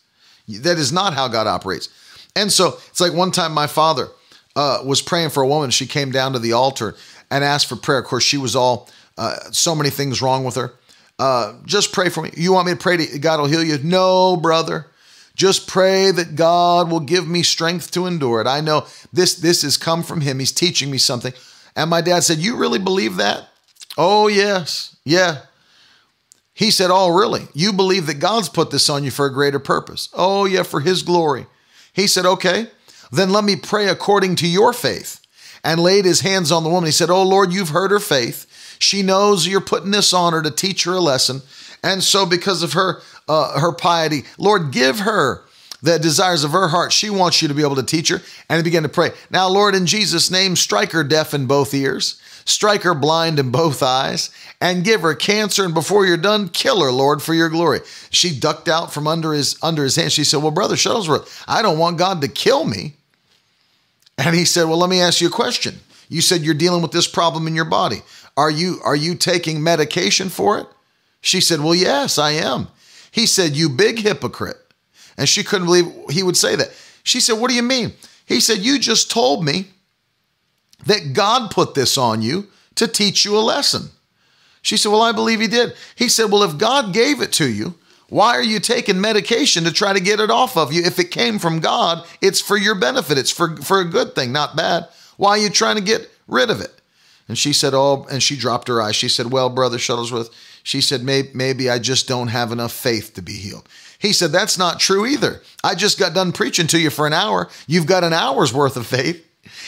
[0.49, 1.91] That is not how God operates.
[2.35, 4.09] And so it's like one time my father,
[4.57, 5.71] uh, was praying for a woman.
[5.71, 6.97] She came down to the altar
[7.31, 7.99] and asked for prayer.
[7.99, 10.73] Of course, she was all uh, so many things wrong with her.
[11.19, 12.31] Uh, just pray for me.
[12.35, 13.77] You want me to pray to God will heal you?
[13.83, 14.87] No, brother.
[15.35, 18.47] Just pray that God will give me strength to endure it.
[18.47, 20.39] I know this this has come from Him.
[20.39, 21.35] He's teaching me something.
[21.76, 23.48] And my dad said, "You really believe that?"
[23.96, 25.42] Oh yes, yeah.
[26.52, 27.48] He said, "Oh really?
[27.54, 30.80] You believe that God's put this on you for a greater purpose?" Oh yeah, for
[30.80, 31.46] His glory.
[31.92, 32.68] He said, "Okay."
[33.12, 35.20] Then let me pray according to your faith.
[35.62, 36.87] And laid his hands on the woman.
[36.87, 38.46] He said, Oh Lord, you've heard her faith.
[38.78, 41.42] She knows you're putting this on her to teach her a lesson.
[41.83, 45.44] And so, because of her uh, her piety, Lord, give her
[45.83, 46.93] the desires of her heart.
[46.93, 48.21] She wants you to be able to teach her.
[48.49, 49.11] And he began to pray.
[49.31, 53.51] Now, Lord, in Jesus' name, strike her deaf in both ears, strike her blind in
[53.51, 55.64] both eyes, and give her cancer.
[55.64, 57.81] And before you're done, kill her, Lord, for your glory.
[58.11, 60.12] She ducked out from under his under his hand.
[60.12, 62.95] She said, Well, Brother Shuttlesworth, I don't want God to kill me.
[64.19, 65.81] And he said, Well, let me ask you a question.
[66.09, 68.03] You said you're dealing with this problem in your body.
[68.37, 70.66] Are you are you taking medication for it?
[71.21, 72.69] She said, Well, yes, I am.
[73.11, 74.59] He said, You big hypocrite.
[75.20, 76.70] And she couldn't believe he would say that.
[77.02, 77.92] She said, What do you mean?
[78.24, 79.66] He said, You just told me
[80.87, 83.90] that God put this on you to teach you a lesson.
[84.62, 85.74] She said, Well, I believe he did.
[85.94, 87.74] He said, Well, if God gave it to you,
[88.09, 90.83] why are you taking medication to try to get it off of you?
[90.83, 93.18] If it came from God, it's for your benefit.
[93.18, 94.88] It's for, for a good thing, not bad.
[95.18, 96.80] Why are you trying to get rid of it?
[97.28, 98.96] And she said, Oh, and she dropped her eyes.
[98.96, 100.30] She said, Well, Brother Shuttlesworth,
[100.62, 103.68] she said, maybe, maybe I just don't have enough faith to be healed.
[104.01, 105.43] He said, That's not true either.
[105.63, 107.49] I just got done preaching to you for an hour.
[107.69, 109.25] You've got an hour's worth of faith.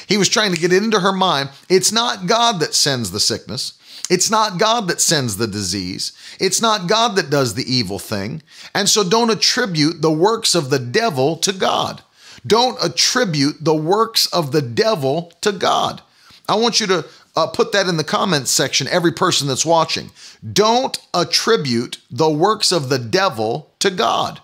[0.08, 1.50] He was trying to get into her mind.
[1.68, 3.74] It's not God that sends the sickness.
[4.10, 6.12] It's not God that sends the disease.
[6.40, 8.42] It's not God that does the evil thing.
[8.74, 12.02] And so don't attribute the works of the devil to God.
[12.46, 16.02] Don't attribute the works of the devil to God.
[16.48, 20.10] I want you to uh, put that in the comments section, every person that's watching.
[20.52, 24.40] Don't attribute the works of the devil to God.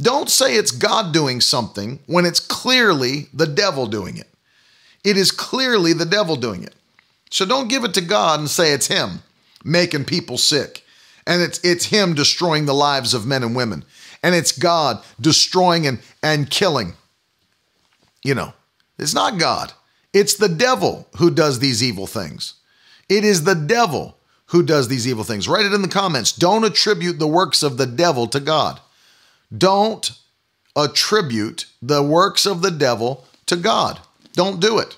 [0.00, 4.28] Don't say it's God doing something when it's clearly the devil doing it.
[5.04, 6.74] It is clearly the devil doing it.
[7.30, 9.22] So don't give it to God and say it's him
[9.64, 10.84] making people sick.
[11.26, 13.84] And it's it's him destroying the lives of men and women.
[14.22, 16.94] And it's God destroying and, and killing.
[18.24, 18.52] You know,
[18.98, 19.72] it's not God.
[20.12, 22.54] It's the devil who does these evil things.
[23.08, 24.16] It is the devil
[24.52, 25.48] who does these evil things.
[25.48, 26.30] Write it in the comments.
[26.30, 28.80] Don't attribute the works of the devil to God.
[29.56, 30.12] Don't
[30.76, 33.98] attribute the works of the devil to God.
[34.34, 34.94] Don't do it.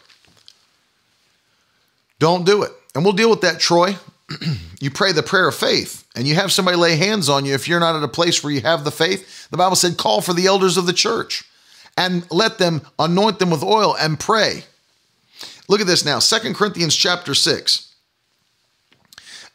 [2.18, 2.72] Don't do it.
[2.96, 3.96] And we'll deal with that, Troy.
[4.80, 7.68] you pray the prayer of faith and you have somebody lay hands on you if
[7.68, 9.48] you're not at a place where you have the faith.
[9.50, 11.44] The Bible said, call for the elders of the church
[11.96, 14.64] and let them anoint them with oil and pray.
[15.68, 17.93] Look at this now, Second Corinthians chapter 6.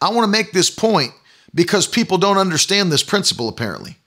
[0.01, 1.11] I want to make this point
[1.53, 3.97] because people don't understand this principle apparently.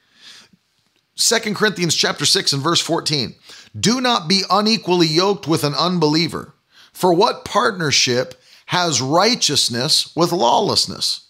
[1.15, 3.35] Second Corinthians chapter 6 and verse 14.
[3.79, 6.55] Do not be unequally yoked with an unbeliever.
[6.93, 11.29] For what partnership has righteousness with lawlessness?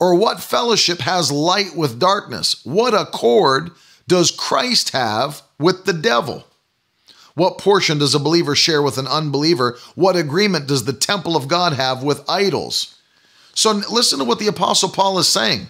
[0.00, 2.64] Or what fellowship has light with darkness?
[2.64, 3.72] What accord
[4.06, 6.44] does Christ have with the devil?
[7.34, 9.78] What portion does a believer share with an unbeliever?
[9.94, 12.97] What agreement does the temple of God have with idols?
[13.58, 15.66] So listen to what the Apostle Paul is saying.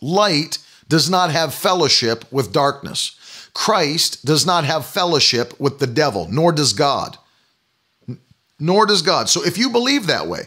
[0.00, 3.50] Light does not have fellowship with darkness.
[3.54, 7.18] Christ does not have fellowship with the devil, nor does God.
[8.60, 9.28] Nor does God.
[9.28, 10.42] So if you believe that way,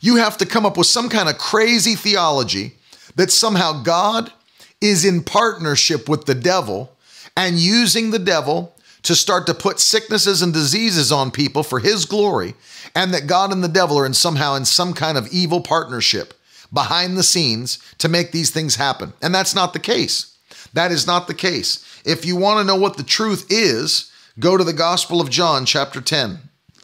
[0.00, 2.74] you have to come up with some kind of crazy theology
[3.16, 4.32] that somehow God
[4.80, 6.96] is in partnership with the devil
[7.36, 8.76] and using the devil
[9.08, 12.54] to start to put sicknesses and diseases on people for his glory,
[12.94, 16.34] and that God and the devil are in somehow in some kind of evil partnership
[16.70, 19.14] behind the scenes to make these things happen.
[19.22, 20.36] And that's not the case.
[20.74, 22.02] That is not the case.
[22.04, 25.64] If you want to know what the truth is, go to the Gospel of John,
[25.64, 26.40] chapter 10.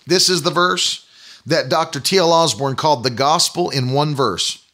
[0.07, 1.07] This is the verse
[1.45, 2.01] that Dr.
[2.01, 2.33] T.L.
[2.33, 4.65] Osborn called the gospel in one verse.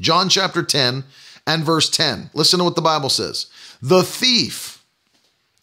[0.00, 1.04] John chapter 10
[1.46, 2.30] and verse 10.
[2.34, 3.46] Listen to what the Bible says.
[3.80, 4.84] The thief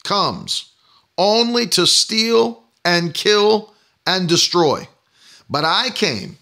[0.06, 0.72] comes
[1.18, 3.74] only to steal and kill
[4.06, 4.88] and destroy.
[5.50, 6.38] But I came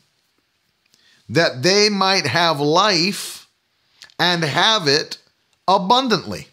[1.30, 3.48] that they might have life
[4.20, 5.18] and have it
[5.68, 6.48] abundantly.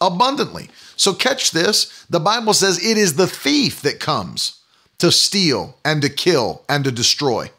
[0.00, 0.70] Abundantly.
[0.96, 2.04] So, catch this.
[2.08, 4.60] The Bible says it is the thief that comes
[4.98, 7.50] to steal and to kill and to destroy.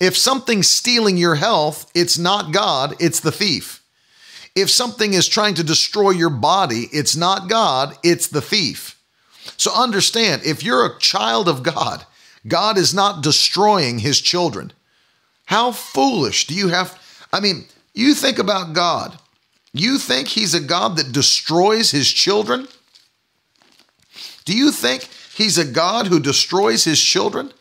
[0.00, 3.75] If something's stealing your health, it's not God, it's the thief.
[4.56, 8.98] If something is trying to destroy your body, it's not God, it's the thief.
[9.58, 12.04] So understand if you're a child of God,
[12.48, 14.72] God is not destroying his children.
[15.44, 16.98] How foolish do you have?
[17.32, 19.18] I mean, you think about God.
[19.72, 22.66] You think he's a God that destroys his children?
[24.46, 27.52] Do you think he's a God who destroys his children?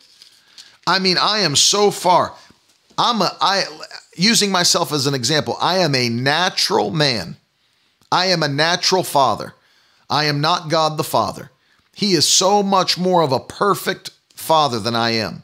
[0.88, 2.34] I mean, I am so far.
[2.98, 3.66] I'm a I
[4.16, 7.38] using myself as an example, I am a natural man.
[8.12, 9.54] I am a natural father.
[10.10, 11.52] I am not God the Father.
[11.94, 15.44] He is so much more of a perfect father than I am.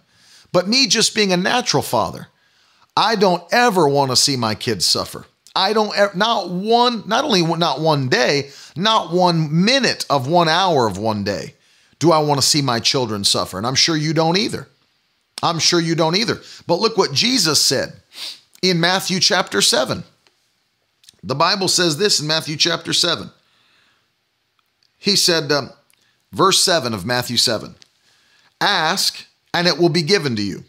[0.52, 2.28] But me just being a natural father,
[2.96, 5.26] I don't ever want to see my kids suffer.
[5.56, 10.88] I don't not one, not only not one day, not one minute of one hour
[10.88, 11.56] of one day
[12.02, 13.58] do I want to see my children suffer.
[13.58, 14.68] And I'm sure you don't either.
[15.44, 16.42] I'm sure you don't either.
[16.66, 17.94] But look what Jesus said
[18.62, 20.04] in Matthew chapter 7.
[21.24, 23.30] The Bible says this in Matthew chapter 7.
[24.98, 25.72] He said, um,
[26.32, 27.76] verse 7 of Matthew 7
[28.60, 30.64] Ask, and it will be given to you.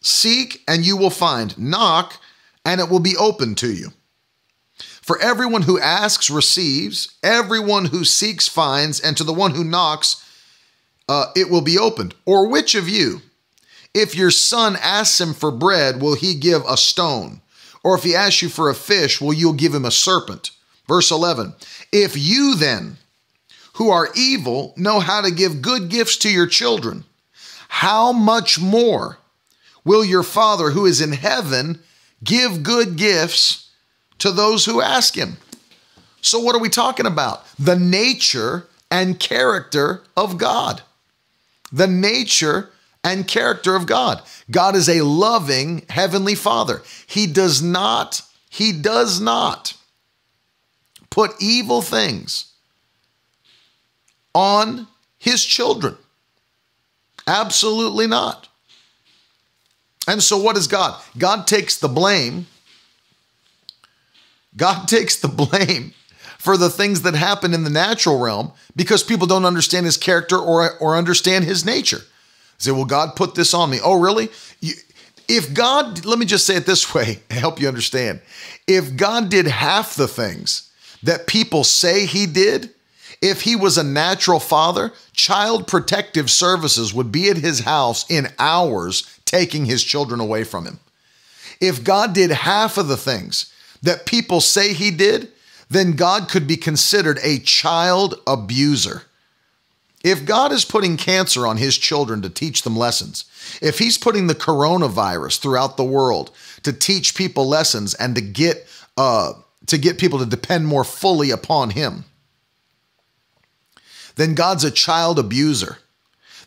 [0.00, 1.56] Seek, and you will find.
[1.58, 2.20] Knock,
[2.64, 3.90] and it will be open to you.
[4.76, 10.24] For everyone who asks receives, everyone who seeks finds, and to the one who knocks,
[11.08, 12.14] uh, it will be opened.
[12.24, 13.22] Or which of you,
[13.96, 17.40] if your son asks him for bread, will he give a stone?
[17.82, 20.50] Or if he asks you for a fish, will you give him a serpent?
[20.86, 21.54] Verse 11
[21.90, 22.98] If you then,
[23.74, 27.04] who are evil, know how to give good gifts to your children,
[27.68, 29.16] how much more
[29.82, 31.80] will your Father who is in heaven
[32.22, 33.70] give good gifts
[34.18, 35.38] to those who ask him?
[36.20, 37.46] So, what are we talking about?
[37.58, 40.82] The nature and character of God.
[41.72, 42.70] The nature
[43.06, 44.20] and character of God.
[44.50, 46.82] God is a loving heavenly Father.
[47.06, 49.74] He does not, he does not
[51.08, 52.52] put evil things
[54.34, 54.88] on
[55.18, 55.96] his children.
[57.28, 58.48] Absolutely not.
[60.08, 61.00] And so, what is God?
[61.16, 62.46] God takes the blame.
[64.56, 65.94] God takes the blame
[66.38, 70.36] for the things that happen in the natural realm because people don't understand his character
[70.36, 72.00] or, or understand his nature.
[72.58, 73.78] Say, well, God put this on me.
[73.82, 74.28] Oh, really?
[74.60, 74.74] You,
[75.28, 78.20] if God, let me just say it this way, help you understand.
[78.66, 80.70] If God did half the things
[81.02, 82.70] that people say he did,
[83.22, 88.28] if he was a natural father, child protective services would be at his house in
[88.38, 90.78] hours taking his children away from him.
[91.60, 95.28] If God did half of the things that people say he did,
[95.70, 99.02] then God could be considered a child abuser.
[100.06, 103.24] If God is putting cancer on his children to teach them lessons,
[103.60, 106.30] if he's putting the coronavirus throughout the world
[106.62, 109.32] to teach people lessons and to get uh,
[109.66, 112.04] to get people to depend more fully upon him,
[114.14, 115.78] then God's a child abuser.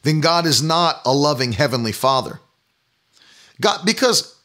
[0.03, 2.39] Then God is not a loving heavenly father.
[3.59, 4.39] God, because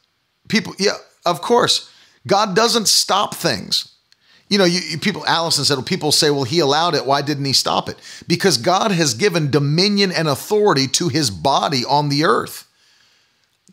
[0.48, 1.88] people, yeah, of course,
[2.26, 3.93] God doesn't stop things
[4.54, 7.06] you know, you, you, people, Allison said, well, people say, well, he allowed it.
[7.06, 7.96] Why didn't he stop it?
[8.28, 12.68] Because God has given dominion and authority to his body on the earth.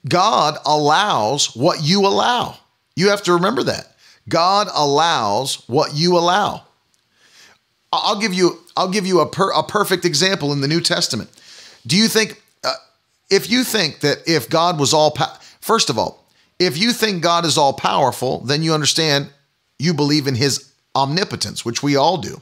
[0.10, 2.58] God allows what you allow.
[2.96, 3.96] You have to remember that.
[4.28, 6.64] God allows what you allow.
[7.94, 11.30] I'll give you, I'll give you a, per, a perfect example in the New Testament.
[11.86, 12.74] Do you think, uh,
[13.30, 16.26] if you think that if God was all, po- first of all,
[16.58, 19.30] if you think God is all powerful, then you understand
[19.78, 22.42] you believe in his omnipotence, which we all do.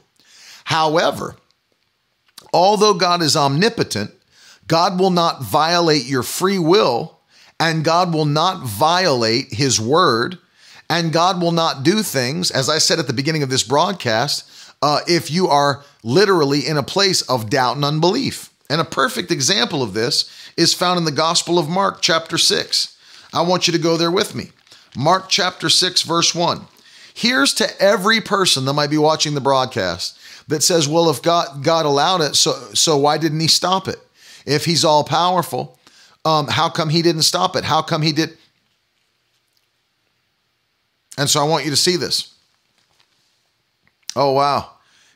[0.66, 1.36] However,
[2.54, 4.12] although God is omnipotent,
[4.68, 7.20] God will not violate your free will,
[7.60, 10.38] and God will not violate his word,
[10.90, 14.50] and God will not do things, as I said at the beginning of this broadcast,
[14.82, 18.50] uh, if you are literally in a place of doubt and unbelief.
[18.70, 22.96] And a perfect example of this is found in the Gospel of Mark, chapter 6.
[23.34, 24.52] I want you to go there with me.
[24.96, 26.66] Mark chapter 6, verse 1.
[27.20, 31.66] Here's to every person that might be watching the broadcast that says, well, if God,
[31.66, 33.98] God allowed it, so, so why didn't he stop it?
[34.46, 35.78] If he's all powerful,
[36.24, 37.66] um, how come he didn't stop it?
[37.66, 38.38] How come he did?
[41.18, 42.34] And so I want you to see this.
[44.16, 44.72] Oh, wow.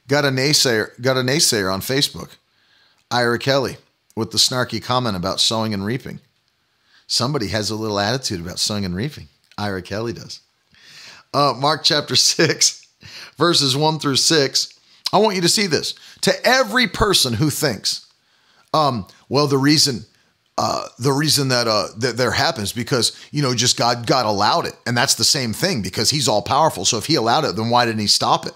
[0.09, 2.31] Got a naysayer, got a naysayer on Facebook.
[3.11, 3.77] Ira Kelly
[4.13, 6.19] with the snarky comment about sowing and reaping.
[7.07, 9.29] Somebody has a little attitude about sowing and reaping.
[9.57, 10.41] Ira Kelly does
[11.33, 12.87] uh, Mark chapter 6,
[13.37, 14.79] verses 1 through 6.
[15.11, 15.95] I want you to see this.
[16.21, 18.07] To every person who thinks,
[18.73, 20.05] um, well, the reason
[20.55, 24.67] uh, the reason that uh, that there happens because you know just God God allowed
[24.67, 26.85] it, and that's the same thing because He's all powerful.
[26.85, 28.53] So if He allowed it, then why didn't He stop it?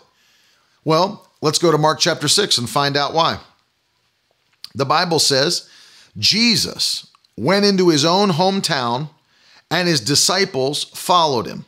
[0.86, 3.40] Well, let's go to Mark chapter six and find out why.
[4.76, 5.68] The Bible says
[6.18, 9.10] Jesus went into his own hometown,
[9.70, 11.66] and his disciples followed him.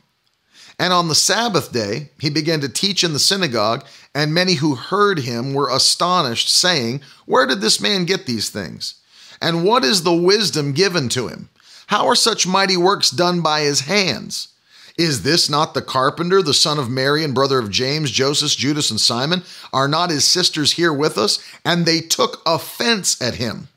[0.79, 4.75] And on the Sabbath day, he began to teach in the synagogue, and many who
[4.75, 8.95] heard him were astonished, saying, Where did this man get these things?
[9.41, 11.49] And what is the wisdom given to him?
[11.87, 14.47] How are such mighty works done by his hands?
[14.97, 18.89] Is this not the carpenter, the son of Mary and brother of James, Joseph, Judas,
[18.91, 19.43] and Simon?
[19.73, 21.39] Are not his sisters here with us?
[21.65, 23.69] And they took offense at him.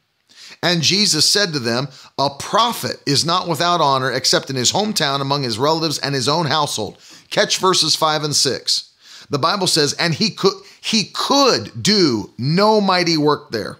[0.63, 1.89] And Jesus said to them,
[2.19, 6.29] A prophet is not without honor except in his hometown, among his relatives, and his
[6.29, 6.99] own household.
[7.31, 8.93] Catch verses 5 and 6.
[9.29, 13.79] The Bible says, And he could, he could do no mighty work there,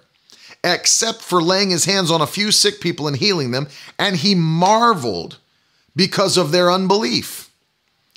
[0.65, 3.69] except for laying his hands on a few sick people and healing them.
[3.99, 5.39] And he marveled
[5.95, 7.51] because of their unbelief.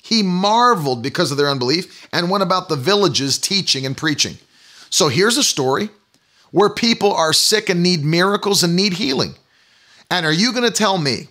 [0.02, 4.38] He marveled because of their unbelief and went about the villages teaching and preaching.
[4.88, 5.90] So here's a story
[6.50, 9.34] where people are sick and need miracles and need healing.
[10.10, 11.28] And are you going to tell me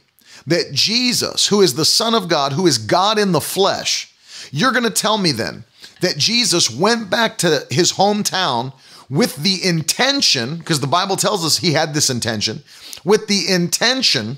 [0.47, 4.13] that Jesus, who is the Son of God, who is God in the flesh,
[4.51, 5.63] you're going to tell me then
[6.01, 8.74] that Jesus went back to his hometown
[9.09, 12.63] with the intention, because the Bible tells us he had this intention,
[13.03, 14.38] with the intention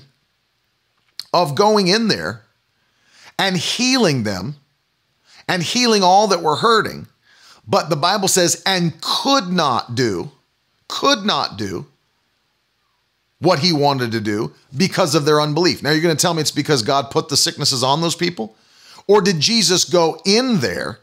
[1.32, 2.42] of going in there
[3.38, 4.56] and healing them
[5.48, 7.06] and healing all that were hurting.
[7.66, 10.30] But the Bible says, and could not do,
[10.88, 11.86] could not do
[13.40, 15.82] what he wanted to do because of their unbelief.
[15.82, 18.56] Now you're going to tell me it's because God put the sicknesses on those people?
[19.06, 20.98] Or did Jesus go in there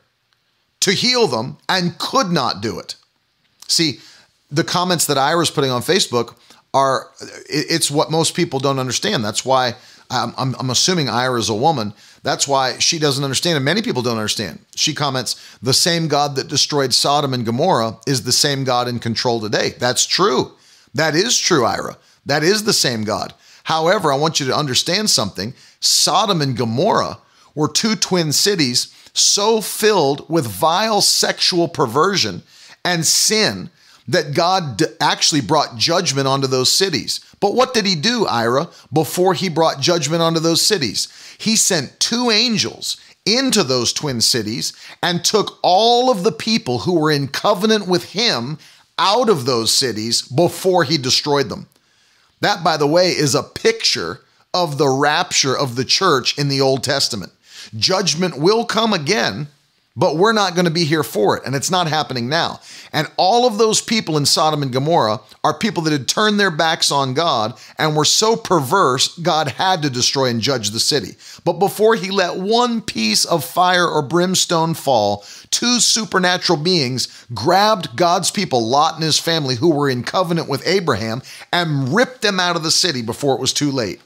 [0.81, 2.95] to heal them and could not do it?
[3.67, 3.99] See,
[4.51, 6.36] the comments that Ira's putting on Facebook
[6.73, 7.09] are,
[7.49, 9.23] it's what most people don't understand.
[9.23, 9.75] That's why
[10.09, 11.93] I'm, I'm, I'm assuming Ira is a woman.
[12.26, 14.57] That's why she doesn't understand, and many people don't understand.
[14.76, 18.97] She comments, the same God that destroyed Sodom and Gomorrah is the same God in
[18.97, 19.76] control today.
[19.78, 20.53] That's true.
[20.95, 21.97] That is true, Ira.
[22.26, 23.36] That is the same God.
[23.65, 25.53] However, I want you to understand something.
[25.80, 27.19] Sodom and Gomorrah
[27.53, 32.41] were two twin cities so filled with vile sexual perversion
[32.84, 33.69] and sin
[34.07, 37.19] that God actually brought judgment onto those cities.
[37.39, 41.07] But what did he do, Ira, before he brought judgment onto those cities?
[41.38, 46.99] He sent two angels into those twin cities and took all of the people who
[46.99, 48.57] were in covenant with him
[48.97, 51.67] out of those cities before he destroyed them.
[52.41, 54.21] That, by the way, is a picture
[54.53, 57.33] of the rapture of the church in the Old Testament.
[57.77, 59.47] Judgment will come again
[59.96, 61.43] but we're not going to be here for it.
[61.46, 62.60] And it's not happening now.
[62.91, 66.52] And all of those people in Sodom and Gomorrah are people that had turned their
[66.52, 71.16] backs on God and were so perverse, God had to destroy and judge the city.
[71.43, 77.96] But before he let one piece of fire or brimstone fall, two supernatural beings grabbed
[77.96, 81.22] God's people, Lot and his family, who were in covenant with Abraham,
[81.54, 84.02] and ripped them out of the city before it was too late.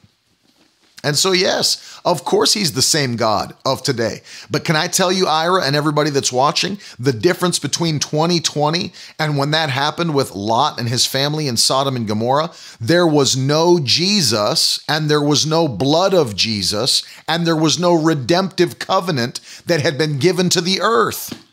[1.04, 4.22] And so, yes, of course, he's the same God of today.
[4.52, 9.38] But can I tell you, Ira, and everybody that's watching, the difference between 2020 and
[9.38, 12.52] when that happened with Lot and his family in Sodom and Gomorrah?
[12.82, 17.93] There was no Jesus, and there was no blood of Jesus, and there was no
[17.93, 21.45] redemptive covenant that had been given to the earth.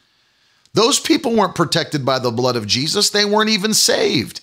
[0.75, 4.41] Those people weren't protected by the blood of Jesus, they weren't even saved.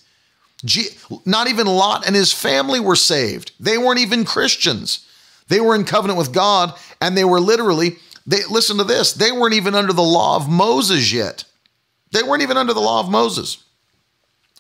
[1.26, 3.52] Not even Lot and his family were saved.
[3.60, 5.06] They weren't even Christians.
[5.48, 9.32] They were in covenant with God and they were literally, they listen to this, they
[9.32, 11.44] weren't even under the law of Moses yet.
[12.12, 13.64] They weren't even under the law of Moses.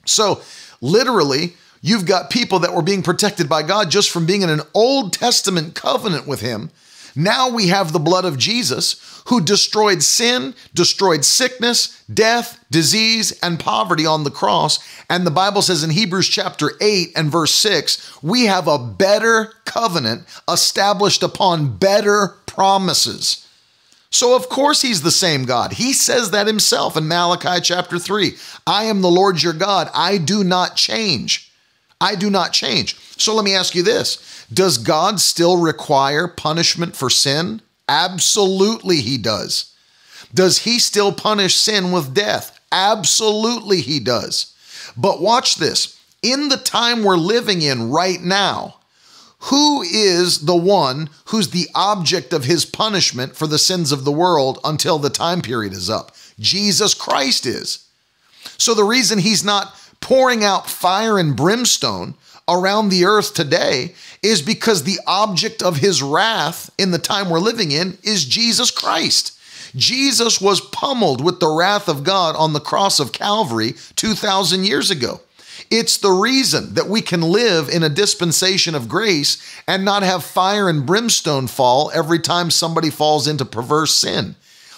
[0.05, 0.41] So,
[0.81, 4.61] literally, you've got people that were being protected by God just from being in an
[4.73, 6.71] Old Testament covenant with Him
[7.15, 13.59] now we have the blood of Jesus who destroyed sin, destroyed sickness, death, disease, and
[13.59, 14.79] poverty on the cross.
[15.09, 19.53] And the Bible says in Hebrews chapter 8 and verse 6, we have a better
[19.65, 23.47] covenant established upon better promises.
[24.09, 25.73] So, of course, he's the same God.
[25.73, 28.35] He says that himself in Malachi chapter 3
[28.67, 29.89] I am the Lord your God.
[29.93, 31.51] I do not change.
[31.99, 32.95] I do not change.
[33.23, 37.61] So, let me ask you this does God still require punishment for sin?
[37.87, 39.73] Absolutely, He does.
[40.33, 42.59] Does He still punish sin with death?
[42.71, 44.53] Absolutely, He does.
[44.97, 45.99] But watch this.
[46.21, 48.75] In the time we're living in right now,
[49.47, 54.11] who is the one who's the object of his punishment for the sins of the
[54.11, 56.15] world until the time period is up?
[56.39, 57.85] Jesus Christ is.
[58.57, 62.15] So the reason he's not pouring out fire and brimstone
[62.47, 67.39] around the earth today is because the object of his wrath in the time we're
[67.39, 69.37] living in is Jesus Christ.
[69.75, 74.91] Jesus was pummeled with the wrath of God on the cross of Calvary 2,000 years
[74.91, 75.21] ago.
[75.71, 80.23] It's the reason that we can live in a dispensation of grace and not have
[80.23, 84.35] fire and brimstone fall every time somebody falls into perverse sin.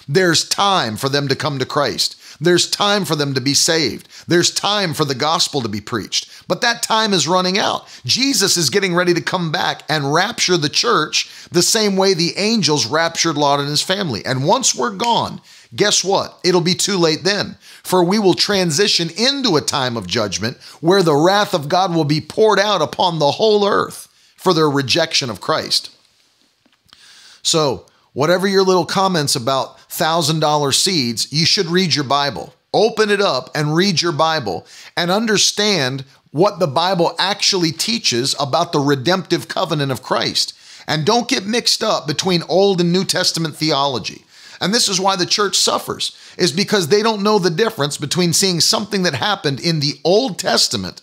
[0.08, 2.16] There's time for them to come to Christ.
[2.40, 4.08] There's time for them to be saved.
[4.28, 6.30] There's time for the gospel to be preached.
[6.48, 7.88] But that time is running out.
[8.06, 12.38] Jesus is getting ready to come back and rapture the church the same way the
[12.38, 14.26] angels raptured Lot and his family.
[14.26, 15.42] And once we're gone,
[15.76, 16.40] guess what?
[16.44, 17.58] It'll be too late then.
[17.84, 22.06] For we will transition into a time of judgment where the wrath of God will
[22.06, 25.92] be poured out upon the whole earth for their rejection of Christ.
[27.42, 27.86] So,
[28.16, 32.56] whatever your little comments about $1,000 seeds, you should read your Bible.
[32.74, 34.66] Open it up and read your Bible
[34.98, 40.54] and understand what the Bible actually teaches about the redemptive covenant of Christ.
[40.88, 44.26] And don't get mixed up between Old and New Testament theology.
[44.62, 48.34] And this is why the church suffers, is because they don't know the difference between
[48.34, 51.02] seeing something that happened in the Old Testament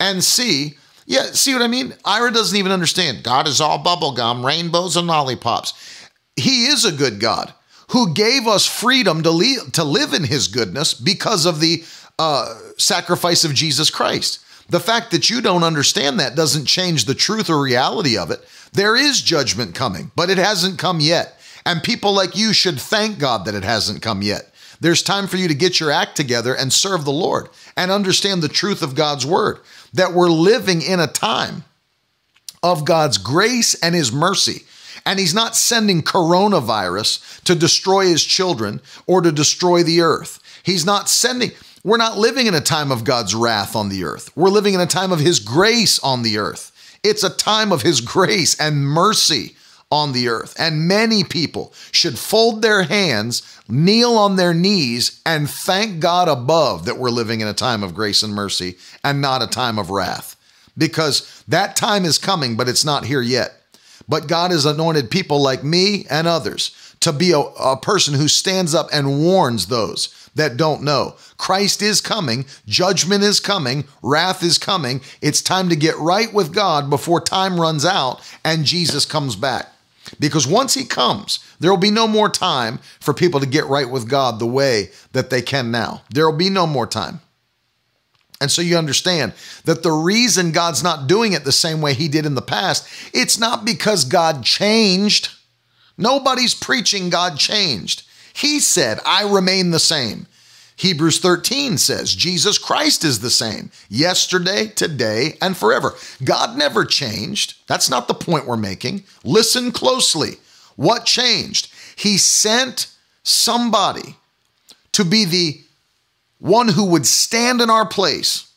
[0.00, 0.76] and see,
[1.06, 1.94] yeah, see what I mean?
[2.04, 3.22] Ira doesn't even understand.
[3.22, 5.93] God is all bubblegum, rainbows, and lollipops.
[6.36, 7.52] He is a good God
[7.88, 11.84] who gave us freedom to, le- to live in his goodness because of the
[12.18, 14.40] uh, sacrifice of Jesus Christ.
[14.68, 18.40] The fact that you don't understand that doesn't change the truth or reality of it.
[18.72, 21.38] There is judgment coming, but it hasn't come yet.
[21.66, 24.52] And people like you should thank God that it hasn't come yet.
[24.80, 28.42] There's time for you to get your act together and serve the Lord and understand
[28.42, 29.58] the truth of God's word
[29.92, 31.64] that we're living in a time
[32.62, 34.64] of God's grace and his mercy.
[35.04, 40.40] And he's not sending coronavirus to destroy his children or to destroy the earth.
[40.62, 41.50] He's not sending,
[41.82, 44.34] we're not living in a time of God's wrath on the earth.
[44.36, 46.70] We're living in a time of his grace on the earth.
[47.02, 49.56] It's a time of his grace and mercy
[49.90, 50.56] on the earth.
[50.58, 56.86] And many people should fold their hands, kneel on their knees, and thank God above
[56.86, 59.90] that we're living in a time of grace and mercy and not a time of
[59.90, 60.36] wrath.
[60.76, 63.63] Because that time is coming, but it's not here yet.
[64.08, 68.28] But God has anointed people like me and others to be a, a person who
[68.28, 71.14] stands up and warns those that don't know.
[71.36, 75.00] Christ is coming, judgment is coming, wrath is coming.
[75.20, 79.70] It's time to get right with God before time runs out and Jesus comes back.
[80.20, 83.88] Because once he comes, there will be no more time for people to get right
[83.88, 86.02] with God the way that they can now.
[86.10, 87.20] There will be no more time.
[88.44, 89.32] And so you understand
[89.64, 92.86] that the reason God's not doing it the same way he did in the past,
[93.14, 95.30] it's not because God changed.
[95.96, 98.02] Nobody's preaching God changed.
[98.34, 100.26] He said, I remain the same.
[100.76, 105.94] Hebrews 13 says Jesus Christ is the same yesterday, today, and forever.
[106.22, 107.54] God never changed.
[107.66, 109.04] That's not the point we're making.
[109.24, 110.32] Listen closely.
[110.76, 111.72] What changed?
[111.96, 114.16] He sent somebody
[114.92, 115.64] to be the
[116.44, 118.52] one who would stand in our place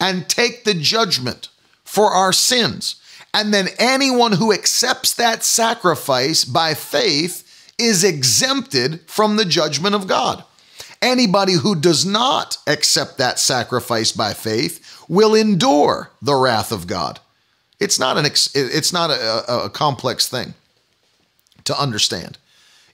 [0.00, 1.50] and take the judgment
[1.84, 2.96] for our sins.
[3.34, 10.06] And then anyone who accepts that sacrifice by faith is exempted from the judgment of
[10.06, 10.44] God.
[11.02, 17.20] Anybody who does not accept that sacrifice by faith will endure the wrath of God.
[17.78, 20.54] It's not an it's not a, a complex thing
[21.64, 22.38] to understand.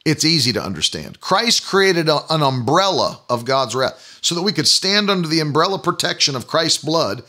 [0.05, 1.21] It's easy to understand.
[1.21, 5.41] Christ created a, an umbrella of God's wrath so that we could stand under the
[5.41, 7.23] umbrella protection of Christ's blood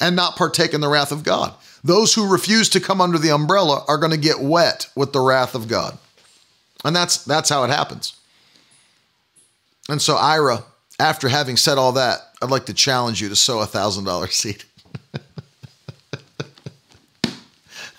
[0.00, 1.54] and not partake in the wrath of God.
[1.82, 5.20] Those who refuse to come under the umbrella are going to get wet with the
[5.20, 5.98] wrath of God.
[6.82, 8.14] And that's that's how it happens.
[9.88, 10.64] And so Ira,
[10.98, 14.28] after having said all that, I'd like to challenge you to sow a thousand dollar
[14.28, 14.64] seed.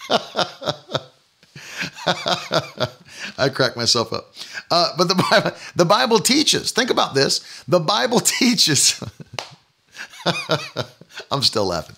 [3.38, 4.34] I crack myself up.
[4.72, 7.64] Uh, but the Bible, the Bible teaches, think about this.
[7.68, 9.04] The Bible teaches,
[11.32, 11.96] I'm still laughing.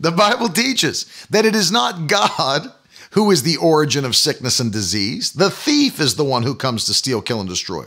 [0.00, 2.72] The Bible teaches that it is not God
[3.12, 5.32] who is the origin of sickness and disease.
[5.32, 7.84] The thief is the one who comes to steal, kill, and destroy.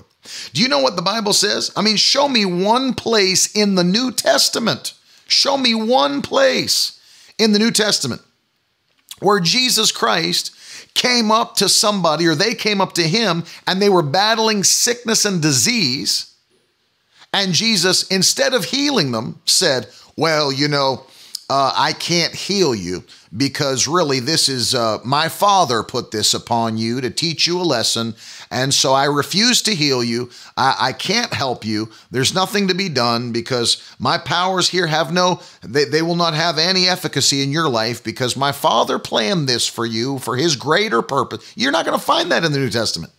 [0.54, 1.72] Do you know what the Bible says?
[1.76, 4.94] I mean, show me one place in the New Testament.
[5.28, 7.00] Show me one place
[7.38, 8.22] in the New Testament
[9.20, 10.52] where Jesus Christ
[10.94, 15.26] came up to somebody or they came up to him and they were battling sickness
[15.26, 16.34] and disease.
[17.34, 19.88] And Jesus, instead of healing them, said,
[20.18, 21.06] Well, you know,
[21.50, 23.04] uh, I can't heal you
[23.36, 27.64] because really this is uh, my father put this upon you to teach you a
[27.64, 28.16] lesson.
[28.50, 30.30] And so I refuse to heal you.
[30.58, 31.90] I, I can't help you.
[32.10, 36.34] There's nothing to be done because my powers here have no, they, they will not
[36.34, 40.56] have any efficacy in your life because my father planned this for you for his
[40.56, 41.54] greater purpose.
[41.56, 43.14] You're not going to find that in the New Testament.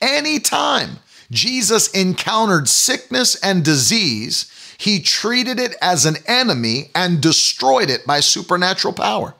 [0.00, 0.98] Anytime
[1.30, 8.20] Jesus encountered sickness and disease, he treated it as an enemy and destroyed it by
[8.20, 9.34] supernatural power.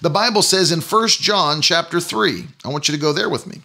[0.00, 3.46] The Bible says in 1 John chapter 3, I want you to go there with
[3.46, 3.62] me.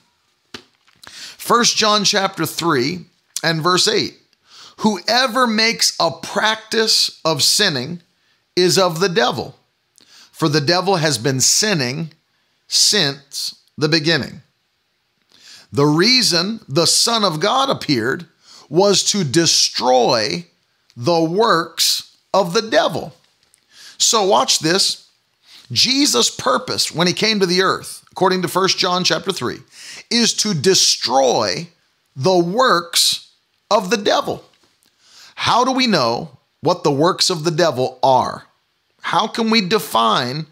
[1.45, 3.05] 1 John chapter 3
[3.43, 4.15] and verse 8.
[4.78, 8.01] Whoever makes a practice of sinning
[8.55, 9.55] is of the devil,
[10.32, 12.11] for the devil has been sinning
[12.67, 14.41] since the beginning.
[15.71, 18.28] The reason the Son of God appeared
[18.69, 20.45] was to destroy
[20.95, 23.13] the works of the devil.
[23.97, 25.03] So watch this.
[25.74, 29.57] Jesus' purpose when he came to the earth, according to 1 John chapter 3,
[30.09, 31.67] is to destroy
[32.15, 33.32] the works
[33.69, 34.43] of the devil.
[35.36, 38.45] How do we know what the works of the devil are?
[39.01, 40.45] How can we define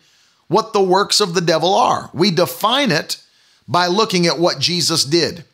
[0.47, 2.09] what the works of the devil are?
[2.13, 3.23] We define it
[3.67, 5.45] by looking at what Jesus did.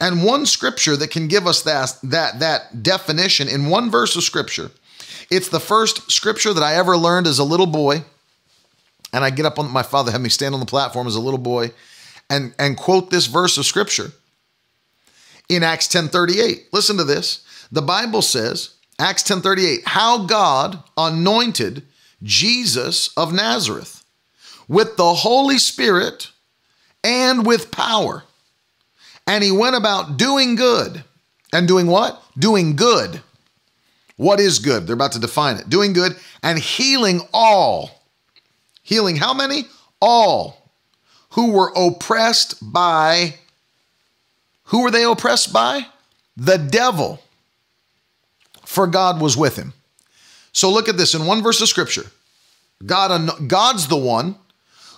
[0.00, 4.22] And one scripture that can give us that, that, that definition in one verse of
[4.22, 4.70] scripture,
[5.30, 8.04] it's the first scripture that I ever learned as a little boy.
[9.12, 11.20] And I get up on my father had me stand on the platform as a
[11.20, 11.72] little boy
[12.28, 14.12] and, and quote this verse of scripture
[15.48, 16.66] in Acts 10:38.
[16.72, 17.40] Listen to this.
[17.72, 21.84] The Bible says, Acts 10:38, how God anointed
[22.22, 24.02] Jesus of Nazareth
[24.68, 26.30] with the Holy Spirit
[27.02, 28.24] and with power.
[29.26, 31.04] And he went about doing good.
[31.52, 32.22] And doing what?
[32.38, 33.22] Doing good.
[34.16, 34.86] What is good?
[34.86, 35.70] They're about to define it.
[35.70, 37.97] Doing good and healing all.
[38.88, 39.64] Healing how many?
[40.00, 40.70] All
[41.32, 43.34] who were oppressed by
[44.64, 45.86] who were they oppressed by?
[46.38, 47.20] The devil.
[48.64, 49.74] For God was with him.
[50.52, 52.06] So look at this in one verse of scripture.
[52.86, 54.36] God God's the one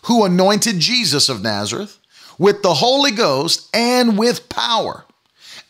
[0.05, 1.99] who anointed Jesus of Nazareth
[2.39, 5.05] with the Holy Ghost and with power.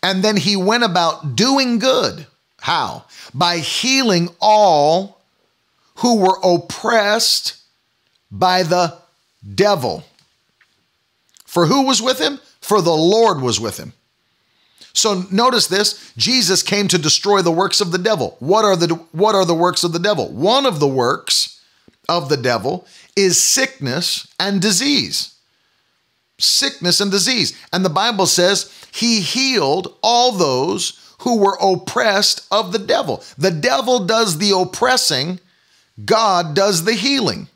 [0.03, 2.27] And then he went about doing good.
[2.61, 3.07] How?
[3.33, 5.23] By healing all
[5.97, 7.60] who were oppressed
[8.31, 8.97] by the
[9.55, 10.05] devil.
[11.47, 12.39] For who was with him?
[12.61, 13.93] For the Lord was with him.
[14.93, 18.37] So notice this, Jesus came to destroy the works of the devil.
[18.41, 20.29] What are the what are the works of the devil?
[20.33, 21.61] One of the works
[22.09, 25.35] of the devil is sickness and disease.
[26.39, 27.57] Sickness and disease.
[27.73, 33.23] And the Bible says he healed all those who were oppressed of the devil.
[33.37, 35.39] The devil does the oppressing,
[36.05, 37.49] God does the healing.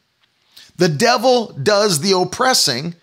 [0.76, 2.94] The devil does the oppressing,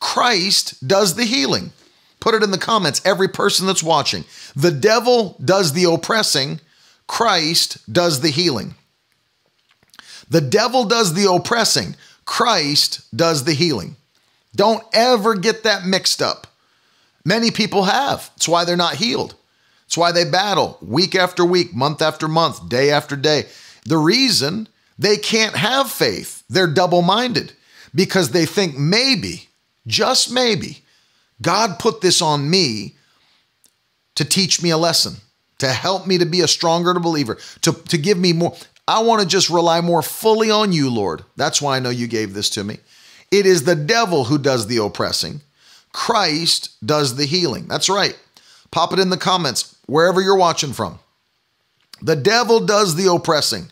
[0.00, 1.72] Christ does the healing.
[2.20, 4.24] Put it in the comments, every person that's watching.
[4.54, 6.60] The devil does the oppressing,
[7.06, 8.74] Christ does the healing.
[10.30, 13.96] The devil does the oppressing, Christ does the healing.
[14.54, 16.46] Don't ever get that mixed up.
[17.24, 18.30] Many people have.
[18.34, 19.34] That's why they're not healed.
[19.84, 23.46] That's why they battle week after week, month after month, day after day.
[23.86, 27.52] The reason they can't have faith, they're double minded
[27.94, 29.48] because they think maybe,
[29.86, 30.82] just maybe,
[31.40, 32.96] God put this on me
[34.16, 35.16] to teach me a lesson,
[35.58, 38.56] to help me to be a stronger believer, to, to give me more.
[38.88, 41.22] I want to just rely more fully on you, Lord.
[41.36, 42.78] That's why I know you gave this to me.
[43.30, 45.40] It is the devil who does the oppressing,
[45.92, 47.66] Christ does the healing.
[47.68, 48.16] That's right.
[48.70, 50.98] Pop it in the comments wherever you're watching from.
[52.02, 53.70] The devil does the oppressing,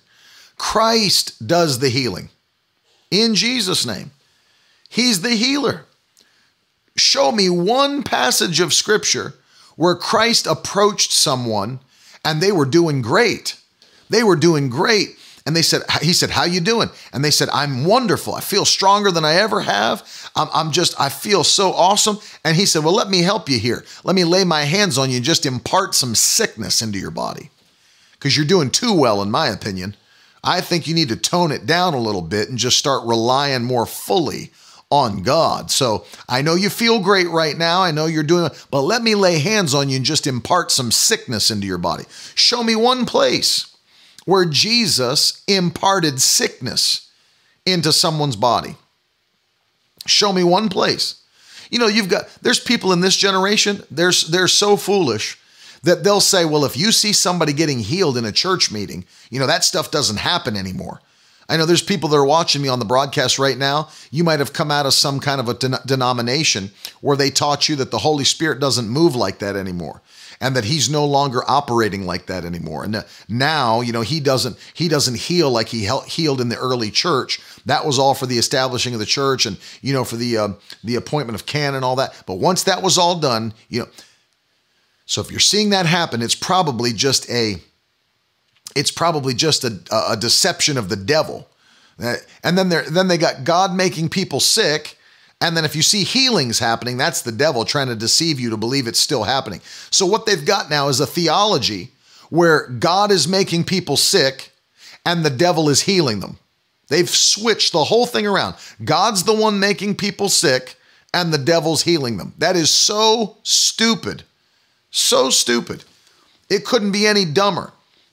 [0.57, 2.31] Christ does the healing.
[3.11, 4.11] In Jesus' name,
[4.89, 5.85] He's the healer.
[6.97, 9.35] Show me one passage of scripture
[9.77, 11.81] where Christ approached someone
[12.25, 13.61] and they were doing great.
[14.09, 15.17] They were doing great.
[15.45, 16.91] And they said, he said, how you doing?
[17.13, 18.35] And they said, I'm wonderful.
[18.35, 20.31] I feel stronger than I ever have.
[20.35, 22.19] I'm, I'm just, I feel so awesome.
[22.45, 23.85] And he said, well, let me help you here.
[24.03, 27.51] Let me lay my hands on you and just impart some sickness into your body.
[28.13, 29.95] Because you're doing too well, in my opinion.
[30.47, 33.65] I think you need to tone it down a little bit and just start relying
[33.65, 34.53] more fully
[34.91, 35.73] on God.
[35.73, 37.83] So I know you feel great right now.
[37.83, 40.93] I know you're doing, but let me lay hands on you and just impart some
[40.93, 42.05] sickness into your body.
[42.37, 43.77] Show me one place
[44.25, 47.11] where Jesus imparted sickness
[47.65, 48.77] into someone's body.
[50.07, 51.23] Show me one place.
[51.71, 55.37] You know, you've got there's people in this generation, they're, they're so foolish
[55.87, 59.39] that they'll say, well, if you see somebody getting healed in a church meeting, you
[59.39, 61.01] know, that stuff doesn't happen anymore.
[61.49, 63.89] I know there's people that are watching me on the broadcast right now.
[64.11, 67.69] You might have come out of some kind of a den- denomination where they taught
[67.69, 70.03] you that the Holy Spirit doesn't move like that anymore
[70.41, 72.83] and that he's no longer operating like that anymore.
[72.83, 76.91] And now, you know, he doesn't he doesn't heal like he healed in the early
[76.91, 77.41] church.
[77.65, 80.49] That was all for the establishing of the church and you know for the uh,
[80.83, 82.25] the appointment of canon and all that.
[82.27, 83.89] But once that was all done, you know,
[85.07, 87.57] so if you're seeing that happen, it's probably just a
[88.75, 89.81] it's probably just a,
[90.11, 91.49] a deception of the devil.
[91.99, 94.99] And then, then they got God making people sick.
[95.41, 98.59] And then if you see healings happening, that's the devil trying to deceive you to
[98.59, 99.63] believe it's still happening.
[99.91, 101.91] So what they've got now is a theology
[102.29, 104.51] where God is making people sick
[105.07, 106.39] and the devil is healing them.
[106.89, 108.57] They've switched the whole thing around.
[108.85, 110.77] God's the one making people sick
[111.15, 112.35] and the devil's healing them.
[112.39, 114.25] That is so stupid.
[114.97, 115.85] So stupid.
[116.49, 117.71] It couldn't be any dumber.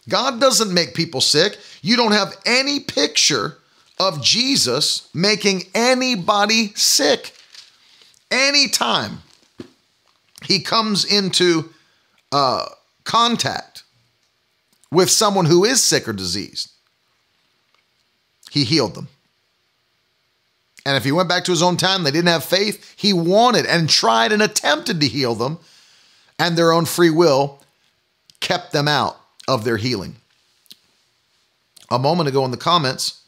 [0.09, 1.57] God doesn't make people sick.
[1.81, 3.57] You don't have any picture
[3.97, 7.37] of Jesus making anybody sick.
[8.29, 9.19] Anytime
[10.45, 11.69] he comes into
[12.33, 12.65] uh,
[13.05, 13.83] contact
[14.91, 16.69] with someone who is sick or diseased,
[18.51, 19.07] he healed them.
[20.85, 23.65] And if he went back to his own town, they didn't have faith, he wanted
[23.65, 25.59] and tried and attempted to heal them,
[26.39, 27.59] and their own free will
[28.39, 29.17] kept them out
[29.47, 30.15] of their healing.
[31.91, 33.21] A moment ago in the comments,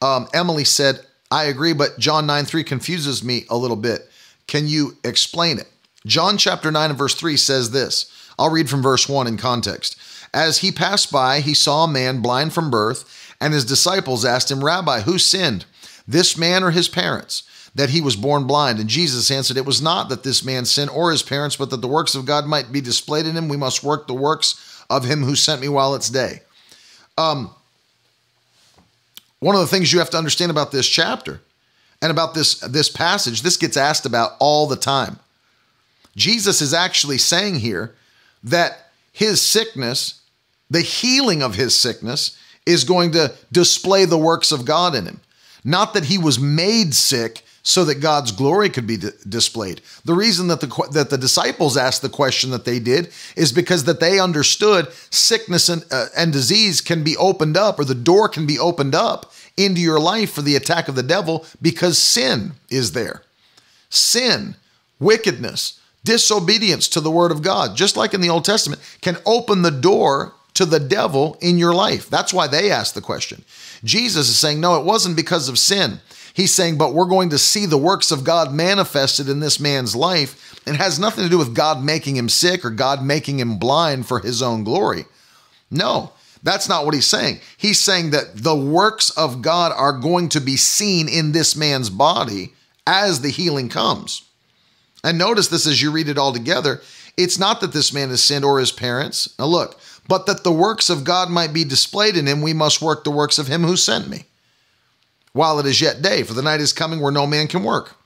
[0.00, 1.00] um, Emily said,
[1.30, 4.08] I agree, but John 9 3 confuses me a little bit.
[4.46, 5.68] Can you explain it?
[6.06, 8.10] John chapter 9 and verse 3 says this.
[8.38, 9.96] I'll read from verse 1 in context.
[10.34, 14.50] As he passed by, he saw a man blind from birth, and his disciples asked
[14.50, 15.64] him, Rabbi, who sinned,
[16.06, 17.44] this man or his parents,
[17.74, 18.78] that he was born blind?
[18.78, 21.80] And Jesus answered, It was not that this man sinned or his parents, but that
[21.80, 23.48] the works of God might be displayed in him.
[23.48, 26.42] We must work the works of him who sent me while it's day.
[27.16, 27.50] Um,
[29.40, 31.40] one of the things you have to understand about this chapter
[32.00, 35.18] and about this, this passage, this gets asked about all the time.
[36.16, 37.94] Jesus is actually saying here
[38.44, 40.20] that his sickness,
[40.70, 45.20] the healing of his sickness, is going to display the works of God in him.
[45.64, 48.98] Not that he was made sick so that God's glory could be
[49.28, 49.80] displayed.
[50.04, 53.84] The reason that the that the disciples asked the question that they did is because
[53.84, 58.28] that they understood sickness and, uh, and disease can be opened up or the door
[58.28, 62.52] can be opened up into your life for the attack of the devil because sin
[62.68, 63.22] is there.
[63.90, 64.56] Sin,
[64.98, 69.62] wickedness, disobedience to the word of God, just like in the Old Testament, can open
[69.62, 72.10] the door to the devil in your life.
[72.10, 73.44] That's why they asked the question.
[73.84, 76.00] Jesus is saying, no, it wasn't because of sin.
[76.34, 79.94] He's saying, but we're going to see the works of God manifested in this man's
[79.94, 80.60] life.
[80.66, 84.06] It has nothing to do with God making him sick or God making him blind
[84.06, 85.04] for his own glory.
[85.70, 86.12] No,
[86.42, 87.40] that's not what he's saying.
[87.56, 91.90] He's saying that the works of God are going to be seen in this man's
[91.90, 92.54] body
[92.86, 94.22] as the healing comes.
[95.04, 96.80] And notice this as you read it all together.
[97.16, 99.34] It's not that this man has sinned or his parents.
[99.38, 99.78] Now look,
[100.08, 103.10] but that the works of God might be displayed in him, we must work the
[103.10, 104.24] works of him who sent me
[105.32, 107.96] while it is yet day, for the night is coming where no man can work.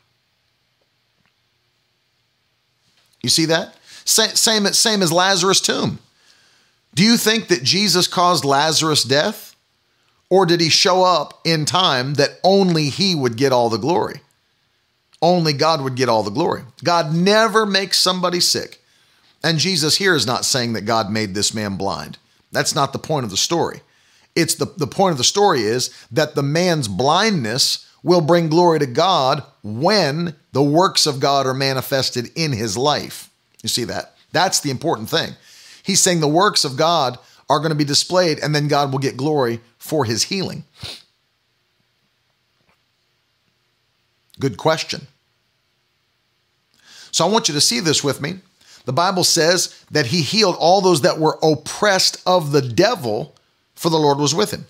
[3.22, 3.74] You see that?
[4.04, 5.98] Same, same as Lazarus' tomb.
[6.94, 9.56] Do you think that Jesus caused Lazarus' death?
[10.30, 14.20] Or did he show up in time that only he would get all the glory?
[15.22, 16.62] Only God would get all the glory.
[16.84, 18.82] God never makes somebody sick.
[19.42, 22.18] And Jesus here is not saying that God made this man blind.
[22.52, 23.80] That's not the point of the story.
[24.36, 28.78] It's the, the point of the story is that the man's blindness will bring glory
[28.78, 33.30] to God when the works of God are manifested in his life.
[33.62, 34.14] You see that?
[34.30, 35.32] That's the important thing.
[35.82, 37.18] He's saying the works of God
[37.48, 40.64] are going to be displayed and then God will get glory for his healing.
[44.38, 45.06] Good question.
[47.10, 48.40] So I want you to see this with me.
[48.84, 53.34] The Bible says that he healed all those that were oppressed of the devil
[53.76, 54.66] for the Lord was with him.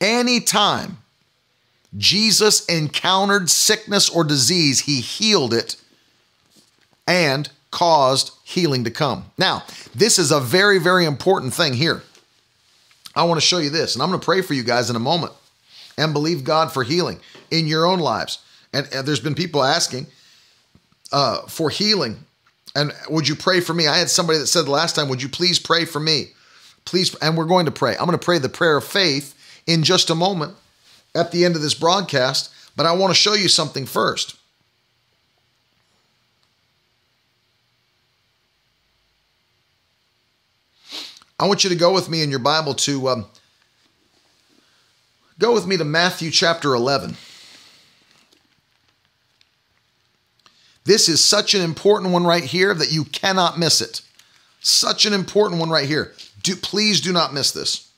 [0.00, 0.98] Anytime
[1.96, 5.76] Jesus encountered sickness or disease, he healed it
[7.06, 9.26] and caused healing to come.
[9.38, 9.64] Now,
[9.94, 12.02] this is a very, very important thing here.
[13.14, 14.96] I want to show you this, and I'm going to pray for you guys in
[14.96, 15.32] a moment
[15.98, 17.20] and believe God for healing
[17.50, 18.38] in your own lives.
[18.72, 20.06] And, and there's been people asking
[21.12, 22.24] uh, for healing.
[22.74, 23.86] And would you pray for me?
[23.86, 26.28] I had somebody that said last time, Would you please pray for me?
[26.84, 27.92] Please, and we're going to pray.
[27.92, 29.34] I'm going to pray the prayer of faith
[29.66, 30.54] in just a moment
[31.14, 34.36] at the end of this broadcast, but I want to show you something first.
[41.38, 43.26] I want you to go with me in your Bible to um,
[45.40, 47.16] go with me to Matthew chapter 11.
[50.84, 54.02] This is such an important one right here that you cannot miss it.
[54.60, 56.14] Such an important one right here.
[56.42, 57.88] Do, please do not miss this.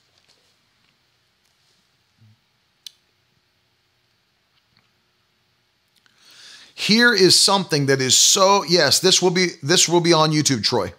[6.75, 10.63] Here is something that is so yes, this will be this will be on YouTube,
[10.63, 10.93] Troy.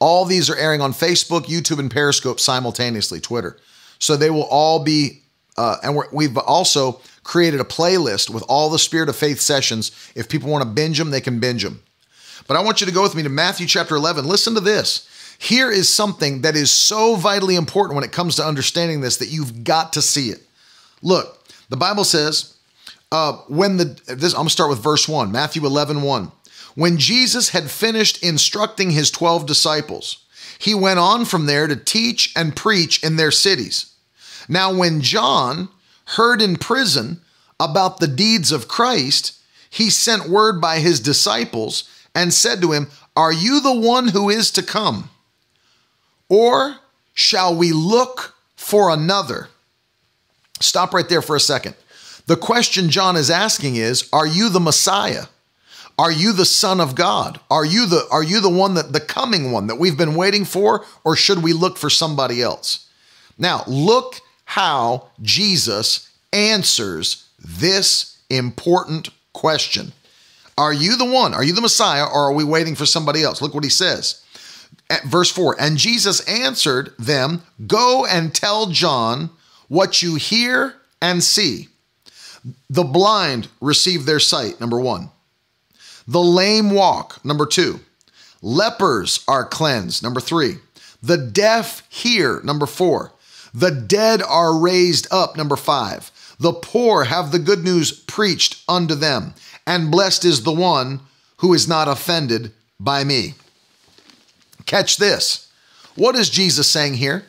[0.00, 3.58] All these are airing on Facebook, YouTube, and Periscope simultaneously, Twitter.
[3.98, 5.22] So they will all be,
[5.58, 9.92] uh, and we have also created a playlist with all the Spirit of Faith sessions.
[10.14, 11.82] If people want to binge them, they can binge them.
[12.48, 14.26] But I want you to go with me to Matthew chapter 11.
[14.26, 15.06] Listen to this.
[15.42, 19.30] Here is something that is so vitally important when it comes to understanding this that
[19.30, 20.42] you've got to see it.
[21.00, 22.58] Look, the Bible says,
[23.10, 26.30] uh, when the this I'm gonna start with verse 1, Matthew 11, 1.
[26.74, 30.26] When Jesus had finished instructing his 12 disciples,
[30.58, 33.94] he went on from there to teach and preach in their cities.
[34.46, 35.70] Now, when John
[36.04, 37.22] heard in prison
[37.58, 42.88] about the deeds of Christ, he sent word by his disciples and said to him,
[43.16, 45.08] Are you the one who is to come?
[46.30, 46.76] Or
[47.12, 49.48] shall we look for another?
[50.60, 51.74] Stop right there for a second.
[52.26, 55.24] The question John is asking is Are you the Messiah?
[55.98, 57.40] Are you the Son of God?
[57.50, 60.46] Are you the are you the one that the coming one that we've been waiting
[60.46, 62.88] for, or should we look for somebody else?
[63.36, 69.92] Now, look how Jesus answers this important question.
[70.56, 71.34] Are you the one?
[71.34, 73.42] Are you the Messiah, or are we waiting for somebody else?
[73.42, 74.24] Look what he says.
[75.04, 79.30] Verse 4 And Jesus answered them, Go and tell John
[79.68, 81.68] what you hear and see.
[82.68, 85.10] The blind receive their sight, number one.
[86.06, 87.80] The lame walk, number two.
[88.42, 90.56] Lepers are cleansed, number three.
[91.02, 93.12] The deaf hear, number four.
[93.54, 96.10] The dead are raised up, number five.
[96.38, 99.34] The poor have the good news preached unto them,
[99.66, 101.00] and blessed is the one
[101.38, 103.34] who is not offended by me.
[104.70, 105.50] Catch this.
[105.96, 107.24] What is Jesus saying here?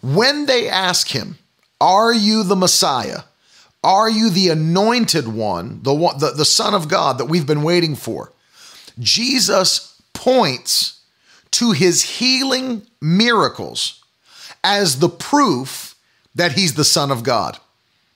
[0.00, 1.38] When they ask him,
[1.80, 3.22] Are you the Messiah?
[3.82, 7.64] Are you the anointed one, the, one, the, the Son of God that we've been
[7.64, 8.30] waiting for?
[9.00, 11.00] Jesus points
[11.50, 14.00] to his healing miracles
[14.62, 15.96] as the proof
[16.36, 17.58] that he's the Son of God.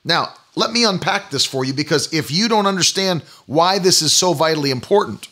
[0.05, 4.13] Now, let me unpack this for you because if you don't understand why this is
[4.13, 5.27] so vitally important,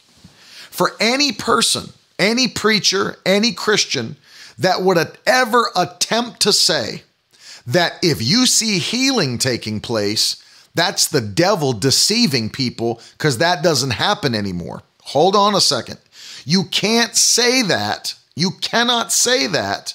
[0.69, 4.17] for any person, any preacher, any Christian
[4.59, 7.03] that would ever attempt to say
[7.67, 10.43] that if you see healing taking place,
[10.75, 14.83] that's the devil deceiving people because that doesn't happen anymore.
[15.03, 15.99] Hold on a second.
[16.45, 18.15] You can't say that.
[18.35, 19.95] You cannot say that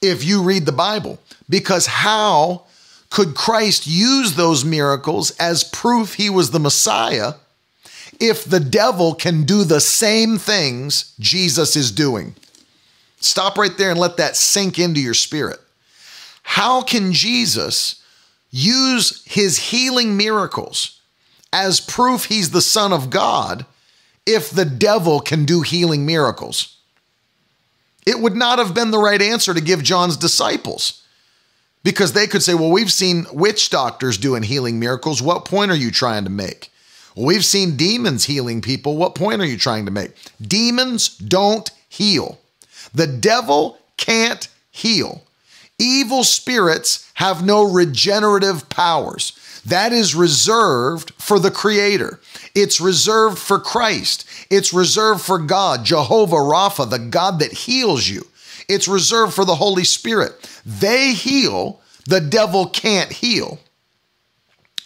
[0.00, 2.64] if you read the Bible because how
[3.10, 7.34] could Christ use those miracles as proof he was the Messiah
[8.20, 12.34] if the devil can do the same things Jesus is doing?
[13.20, 15.58] Stop right there and let that sink into your spirit.
[16.42, 18.02] How can Jesus
[18.50, 21.00] use his healing miracles
[21.52, 23.66] as proof he's the Son of God
[24.24, 26.76] if the devil can do healing miracles?
[28.06, 31.02] It would not have been the right answer to give John's disciples
[31.82, 35.20] because they could say, Well, we've seen witch doctors doing healing miracles.
[35.20, 36.70] What point are you trying to make?
[37.16, 38.96] We've seen demons healing people.
[38.96, 40.12] What point are you trying to make?
[40.40, 42.38] Demons don't heal.
[42.94, 45.22] The devil can't heal.
[45.78, 49.32] Evil spirits have no regenerative powers.
[49.64, 52.20] That is reserved for the Creator.
[52.54, 54.26] It's reserved for Christ.
[54.50, 58.26] It's reserved for God, Jehovah Rapha, the God that heals you.
[58.68, 60.32] It's reserved for the Holy Spirit.
[60.64, 63.58] They heal, the devil can't heal.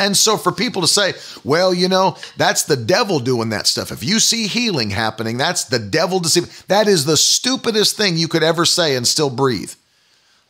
[0.01, 1.13] And so for people to say,
[1.45, 3.93] well, you know, that's the devil doing that stuff.
[3.93, 6.49] If you see healing happening, that's the devil deceiving.
[6.69, 9.75] That is the stupidest thing you could ever say and still breathe.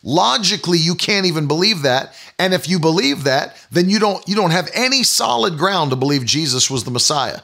[0.05, 2.15] Logically, you can't even believe that.
[2.39, 5.97] And if you believe that, then you don't you don't have any solid ground to
[5.97, 7.41] believe Jesus was the Messiah.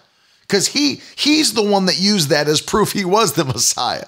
[0.49, 4.07] Cuz he he's the one that used that as proof he was the Messiah.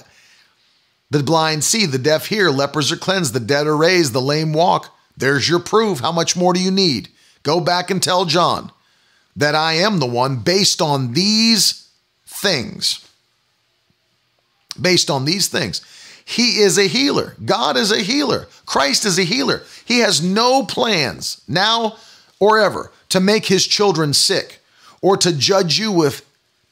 [1.10, 4.52] The blind see, the deaf hear, lepers are cleansed, the dead are raised, the lame
[4.52, 4.96] walk.
[5.16, 5.98] There's your proof.
[5.98, 7.08] How much more do you need?
[7.42, 8.72] Go back and tell John
[9.36, 11.88] that I am the one based on these
[12.26, 13.08] things.
[14.80, 15.80] Based on these things.
[16.24, 17.34] He is a healer.
[17.44, 18.48] God is a healer.
[18.66, 19.62] Christ is a healer.
[19.84, 21.96] He has no plans now
[22.38, 24.60] or ever to make his children sick
[25.00, 26.24] or to judge you with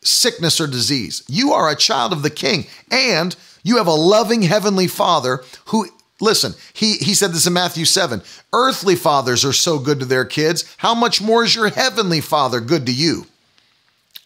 [0.02, 1.22] sickness or disease.
[1.28, 5.88] You are a child of the king and you have a loving heavenly father who
[6.20, 8.22] listen, he he said this in Matthew 7.
[8.52, 12.60] Earthly fathers are so good to their kids, how much more is your heavenly father
[12.60, 13.26] good to you?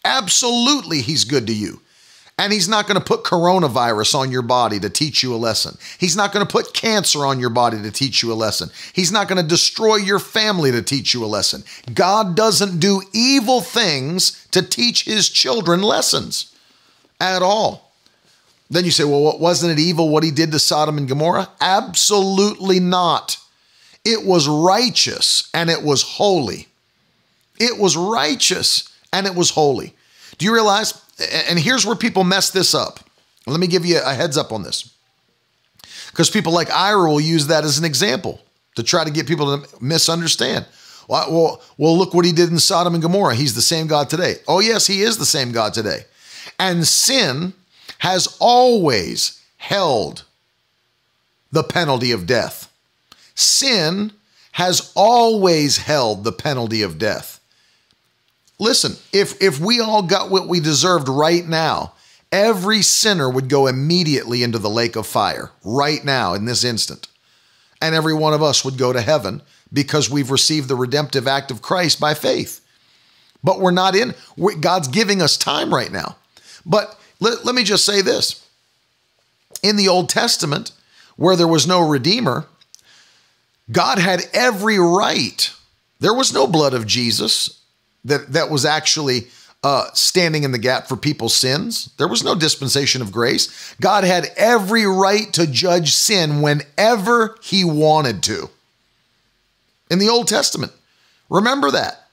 [0.04, 1.80] Absolutely he's good to you.
[2.38, 5.76] And he's not going to put coronavirus on your body to teach you a lesson.
[5.98, 8.70] He's not going to put cancer on your body to teach you a lesson.
[8.94, 11.64] He's not going to destroy your family to teach you a lesson.
[11.92, 16.56] God doesn't do evil things to teach his children lessons
[17.20, 17.89] at all.
[18.70, 21.48] Then you say, well, what wasn't it evil what he did to Sodom and Gomorrah?
[21.60, 23.36] Absolutely not.
[24.04, 26.68] It was righteous and it was holy.
[27.58, 29.94] It was righteous and it was holy.
[30.38, 30.94] Do you realize
[31.48, 33.00] and here's where people mess this up.
[33.46, 34.94] Let me give you a heads up on this.
[36.10, 38.40] Because people like Ira will use that as an example
[38.76, 40.66] to try to get people to misunderstand.
[41.08, 43.34] Well, well, well, look what he did in Sodom and Gomorrah.
[43.34, 44.36] He's the same God today.
[44.46, 46.04] Oh, yes, he is the same God today.
[46.58, 47.52] And sin
[48.00, 50.24] has always held
[51.52, 52.72] the penalty of death.
[53.34, 54.12] Sin
[54.52, 57.40] has always held the penalty of death.
[58.58, 61.92] Listen, if if we all got what we deserved right now,
[62.32, 67.06] every sinner would go immediately into the lake of fire right now in this instant.
[67.82, 69.42] And every one of us would go to heaven
[69.72, 72.60] because we've received the redemptive act of Christ by faith.
[73.42, 74.14] But we're not in,
[74.60, 76.16] God's giving us time right now.
[76.66, 78.46] But let, let me just say this
[79.62, 80.72] in the Old Testament,
[81.16, 82.46] where there was no Redeemer,
[83.70, 85.52] God had every right.
[86.00, 87.60] There was no blood of Jesus
[88.04, 89.28] that, that was actually
[89.62, 91.90] uh, standing in the gap for people's sins.
[91.98, 93.74] There was no dispensation of grace.
[93.80, 98.48] God had every right to judge sin whenever he wanted to.
[99.90, 100.72] In the Old Testament,
[101.28, 102.06] remember that.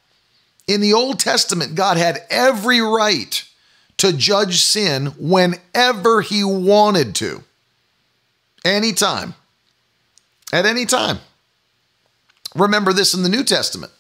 [0.68, 3.47] In the Old Testament, God had every right
[3.98, 7.44] to judge sin whenever he wanted to.
[8.64, 9.34] Anytime.
[10.54, 11.20] At any time.
[12.56, 13.92] Remember this in the New Testament.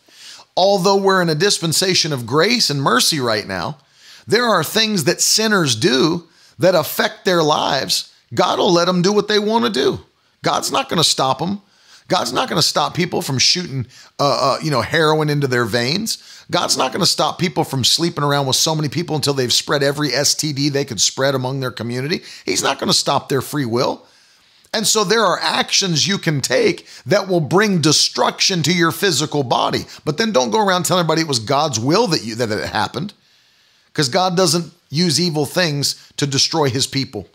[0.55, 3.77] Although we're in a dispensation of grace and mercy right now,
[4.25, 6.27] there are things that sinners do
[6.59, 8.13] that affect their lives.
[8.33, 9.99] God will let them do what they want to do.
[10.43, 11.61] God's not going to stop them.
[12.07, 13.85] God's not going to stop people from shooting,
[14.19, 16.23] uh, uh, you know, heroin into their veins.
[16.49, 19.51] God's not going to stop people from sleeping around with so many people until they've
[19.51, 22.21] spread every STD they could spread among their community.
[22.45, 24.05] He's not going to stop their free will.
[24.73, 29.43] And so there are actions you can take that will bring destruction to your physical
[29.43, 29.85] body.
[30.05, 32.69] But then don't go around telling everybody it was God's will that you that it
[32.69, 33.13] happened.
[33.87, 37.27] Because God doesn't use evil things to destroy his people.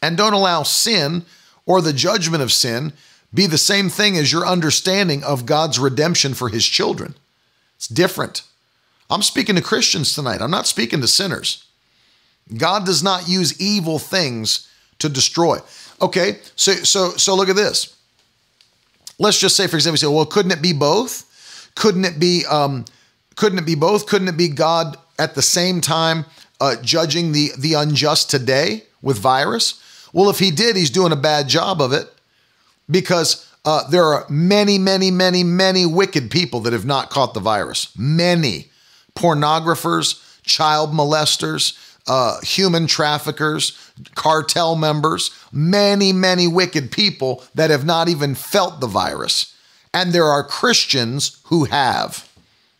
[0.00, 1.24] And don't allow sin
[1.66, 2.92] or the judgment of sin
[3.34, 7.14] be the same thing as your understanding of God's redemption for his children.
[7.76, 8.42] It's different.
[9.10, 10.40] I'm speaking to Christians tonight.
[10.40, 11.64] I'm not speaking to sinners.
[12.56, 14.70] God does not use evil things
[15.00, 15.58] to destroy.
[16.00, 17.96] Okay, so so so look at this.
[19.18, 21.70] Let's just say, for example, you say, well, couldn't it be both?
[21.74, 22.84] Couldn't it be um,
[23.36, 24.06] couldn't it be both?
[24.06, 26.26] Couldn't it be God at the same time
[26.60, 29.80] uh, judging the the unjust today with virus?
[30.12, 32.13] Well, if he did, he's doing a bad job of it
[32.90, 37.40] because uh, there are many, many, many, many wicked people that have not caught the
[37.40, 37.88] virus.
[37.96, 38.70] Many
[39.16, 43.78] pornographers, child molesters, uh, human traffickers,
[44.14, 49.54] cartel members, many, many wicked people that have not even felt the virus.
[49.94, 52.28] And there are Christians who have.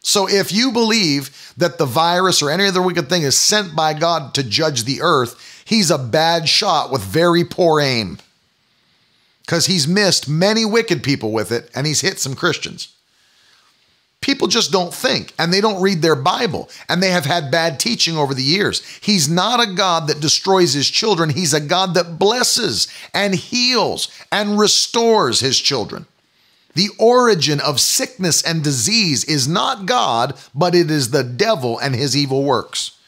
[0.00, 3.94] So if you believe that the virus or any other wicked thing is sent by
[3.94, 8.18] God to judge the earth, he's a bad shot with very poor aim
[9.44, 12.88] because he's missed many wicked people with it and he's hit some Christians.
[14.20, 17.78] People just don't think and they don't read their Bible and they have had bad
[17.78, 18.82] teaching over the years.
[19.02, 24.08] He's not a God that destroys his children, he's a God that blesses and heals
[24.32, 26.06] and restores his children.
[26.72, 31.94] The origin of sickness and disease is not God, but it is the devil and
[31.94, 32.98] his evil works.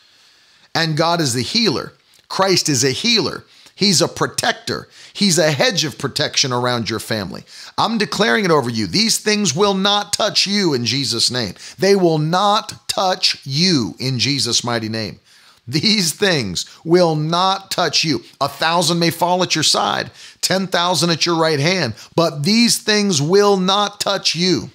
[0.74, 1.94] And God is the healer.
[2.28, 3.44] Christ is a healer.
[3.76, 4.88] He's a protector.
[5.12, 7.44] He's a hedge of protection around your family.
[7.76, 8.86] I'm declaring it over you.
[8.86, 11.54] These things will not touch you in Jesus' name.
[11.78, 15.20] They will not touch you in Jesus' mighty name.
[15.68, 18.22] These things will not touch you.
[18.40, 20.10] A thousand may fall at your side,
[20.40, 24.70] 10,000 at your right hand, but these things will not touch you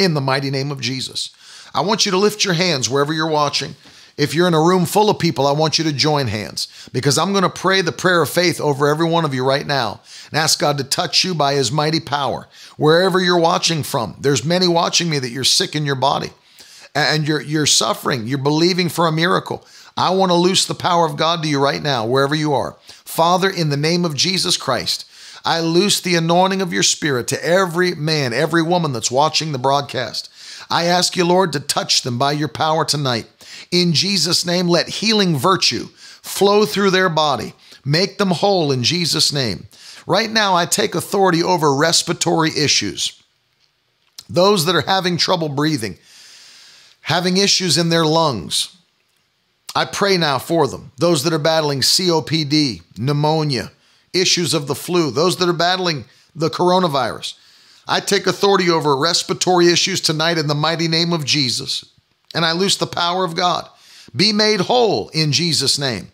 [0.00, 1.30] in the mighty name of Jesus.
[1.72, 3.76] I want you to lift your hands wherever you're watching.
[4.18, 7.16] If you're in a room full of people, I want you to join hands because
[7.16, 10.00] I'm going to pray the prayer of faith over every one of you right now
[10.28, 12.48] and ask God to touch you by his mighty power.
[12.76, 16.30] Wherever you're watching from, there's many watching me that you're sick in your body
[16.96, 19.64] and you're you're suffering, you're believing for a miracle.
[19.96, 22.76] I want to loose the power of God to you right now wherever you are.
[22.88, 25.04] Father, in the name of Jesus Christ,
[25.44, 29.58] I loose the anointing of your spirit to every man, every woman that's watching the
[29.58, 30.28] broadcast.
[30.70, 33.26] I ask you, Lord, to touch them by your power tonight.
[33.70, 35.86] In Jesus' name, let healing virtue
[36.22, 37.54] flow through their body.
[37.84, 39.66] Make them whole in Jesus' name.
[40.06, 43.22] Right now, I take authority over respiratory issues.
[44.28, 45.96] Those that are having trouble breathing,
[47.00, 48.76] having issues in their lungs,
[49.74, 50.92] I pray now for them.
[50.98, 53.70] Those that are battling COPD, pneumonia,
[54.12, 56.04] issues of the flu, those that are battling
[56.34, 57.34] the coronavirus.
[57.88, 61.84] I take authority over respiratory issues tonight in the mighty name of Jesus
[62.34, 63.68] and I loose the power of God.
[64.14, 66.08] Be made whole in Jesus' name.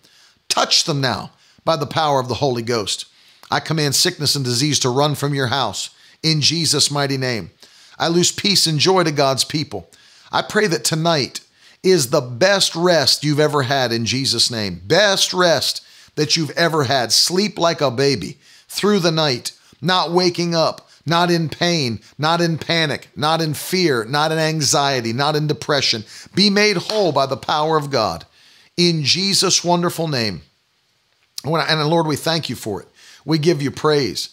[0.48, 1.32] Touch them now
[1.64, 3.06] by the power of the Holy Ghost.
[3.50, 5.90] I command sickness and disease to run from your house
[6.22, 7.50] in Jesus' mighty name.
[7.98, 9.90] I lose peace and joy to God's people.
[10.32, 11.40] I pray that tonight
[11.82, 14.80] is the best rest you've ever had in Jesus' name.
[14.84, 15.84] Best rest
[16.16, 17.12] that you've ever had.
[17.12, 22.58] Sleep like a baby through the night, not waking up, not in pain, not in
[22.58, 26.04] panic, not in fear, not in anxiety, not in depression.
[26.34, 28.24] Be made whole by the power of God.
[28.76, 30.42] In Jesus' wonderful name.
[31.44, 32.88] And Lord, we thank you for it.
[33.24, 34.30] We give you praise.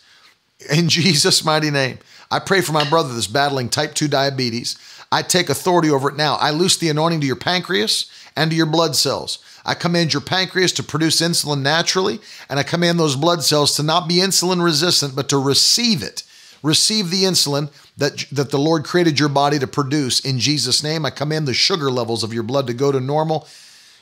[0.71, 1.99] In Jesus' mighty name.
[2.29, 4.77] I pray for my brother that's battling type 2 diabetes.
[5.11, 6.35] I take authority over it now.
[6.35, 9.39] I loose the anointing to your pancreas and to your blood cells.
[9.65, 12.19] I command your pancreas to produce insulin naturally,
[12.49, 16.23] and I command those blood cells to not be insulin resistant, but to receive it.
[16.63, 21.05] Receive the insulin that, that the Lord created your body to produce in Jesus' name.
[21.05, 23.47] I command the sugar levels of your blood to go to normal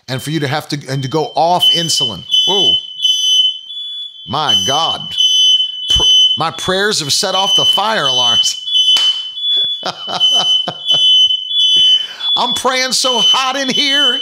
[0.07, 2.23] and for you to have to and to go off insulin.
[2.47, 2.73] Whoa.
[4.27, 5.15] My God.
[6.37, 8.65] My prayers have set off the fire alarms.
[12.35, 14.21] I'm praying so hot in here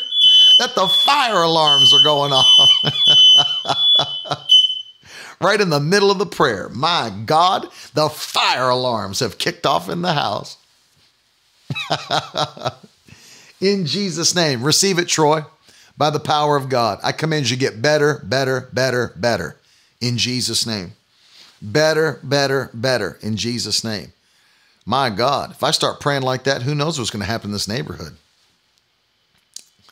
[0.60, 2.48] that the fire alarms are going off.
[5.42, 6.70] right in the middle of the prayer.
[6.70, 10.58] My God, the fire alarms have kicked off in the house.
[13.62, 15.42] in Jesus' name, receive it, Troy,
[15.98, 17.00] by the power of God.
[17.04, 19.58] I command you get better, better, better, better
[20.02, 20.94] in Jesus' name.
[21.62, 24.14] Better, better, better in Jesus' name.
[24.86, 27.54] My God, if I start praying like that, who knows what's going to happen in
[27.54, 28.16] this neighborhood?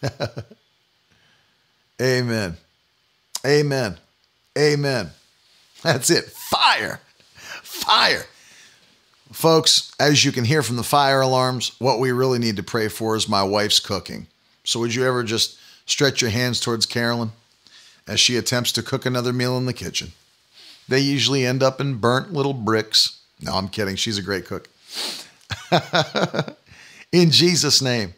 [2.02, 2.56] Amen.
[3.46, 3.98] Amen.
[4.58, 5.10] Amen.
[5.86, 6.26] That's it.
[6.26, 7.00] Fire.
[7.62, 8.26] Fire.
[9.32, 12.88] Folks, as you can hear from the fire alarms, what we really need to pray
[12.88, 14.26] for is my wife's cooking.
[14.64, 17.34] So, would you ever just stretch your hands towards Carolyn
[18.08, 20.14] as she attempts to cook another meal in the kitchen?
[20.90, 23.20] They usually end up in burnt little bricks.
[23.40, 23.96] No, I'm kidding.
[23.96, 24.68] She's a great cook.
[27.12, 28.16] in Jesus' name.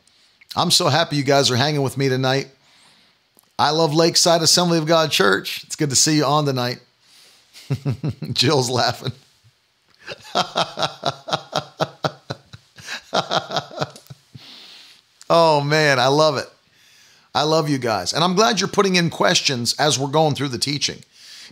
[0.56, 2.48] I'm so happy you guys are hanging with me tonight.
[3.60, 5.66] I love Lakeside Assembly of God Church.
[5.66, 6.80] It's good to see you on tonight.
[8.34, 9.12] Jill's laughing.
[15.30, 16.48] oh man, I love it.
[17.36, 18.14] I love you guys.
[18.14, 21.04] And I'm glad you're putting in questions as we're going through the teaching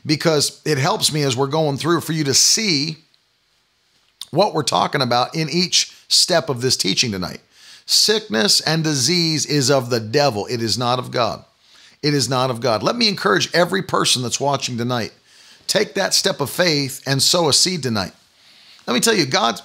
[0.05, 2.97] because it helps me as we're going through for you to see
[4.32, 7.41] what we're talking about in each step of this teaching tonight.
[7.86, 11.45] Sickness and disease is of the devil, it is not of God.
[12.01, 12.84] It is not of God.
[12.84, 15.11] Let me encourage every person that's watching tonight
[15.68, 18.13] take that step of faith and sow a seed tonight.
[18.88, 19.59] Let me tell you, God,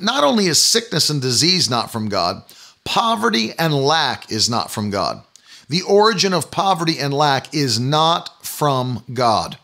[0.00, 2.42] not only is sickness and disease not from God,
[2.84, 5.22] poverty and lack is not from God.
[5.68, 9.58] The origin of poverty and lack is not from God.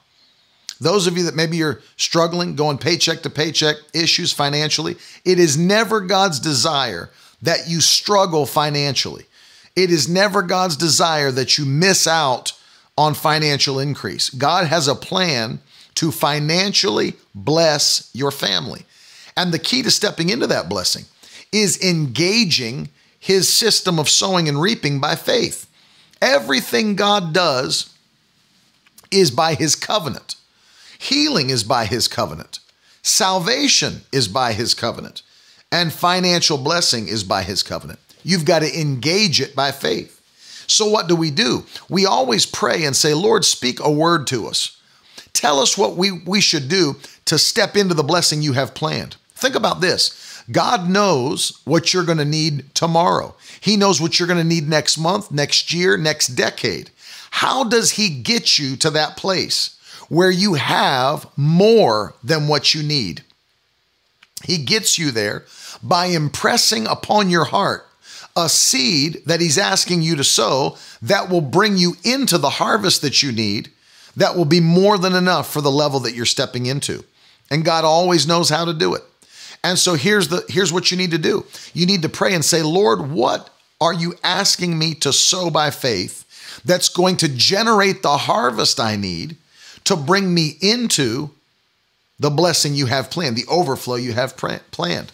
[0.81, 5.59] Those of you that maybe you're struggling, going paycheck to paycheck, issues financially, it is
[5.59, 7.11] never God's desire
[7.43, 9.27] that you struggle financially.
[9.77, 12.53] It is never God's desire that you miss out
[12.97, 14.31] on financial increase.
[14.31, 15.61] God has a plan
[15.97, 18.85] to financially bless your family.
[19.37, 21.05] And the key to stepping into that blessing
[21.53, 22.89] is engaging
[23.19, 25.67] his system of sowing and reaping by faith.
[26.23, 27.95] Everything God does
[29.11, 30.37] is by his covenant.
[30.99, 32.61] Healing is by his covenant.
[33.03, 35.23] Salvation is by his covenant.
[35.73, 37.99] And financial blessing is by his covenant.
[38.23, 40.21] You've got to engage it by faith.
[40.67, 41.65] So, what do we do?
[41.89, 44.80] We always pray and say, Lord, speak a word to us.
[45.33, 49.17] Tell us what we, we should do to step into the blessing you have planned.
[49.35, 54.29] Think about this God knows what you're going to need tomorrow, He knows what you're
[54.29, 56.91] going to need next month, next year, next decade.
[57.31, 59.77] How does He get you to that place?
[60.11, 63.23] where you have more than what you need.
[64.45, 65.45] He gets you there
[65.83, 67.87] by impressing upon your heart
[68.37, 73.03] a seed that He's asking you to sow that will bring you into the harvest
[73.03, 73.71] that you need,
[74.17, 77.05] that will be more than enough for the level that you're stepping into.
[77.51, 79.03] And God always knows how to do it.
[79.63, 81.45] And so here's the here's what you need to do.
[81.75, 83.51] You need to pray and say, "Lord, what
[83.81, 86.25] are you asking me to sow by faith
[86.65, 89.37] that's going to generate the harvest I need
[89.85, 91.31] to bring me into
[92.19, 95.13] the blessing you have planned, the overflow you have planned.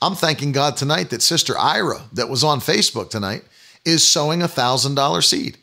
[0.00, 3.44] I'm thanking God tonight that Sister Ira, that was on Facebook tonight,
[3.84, 5.58] is sowing a $1,000 seed.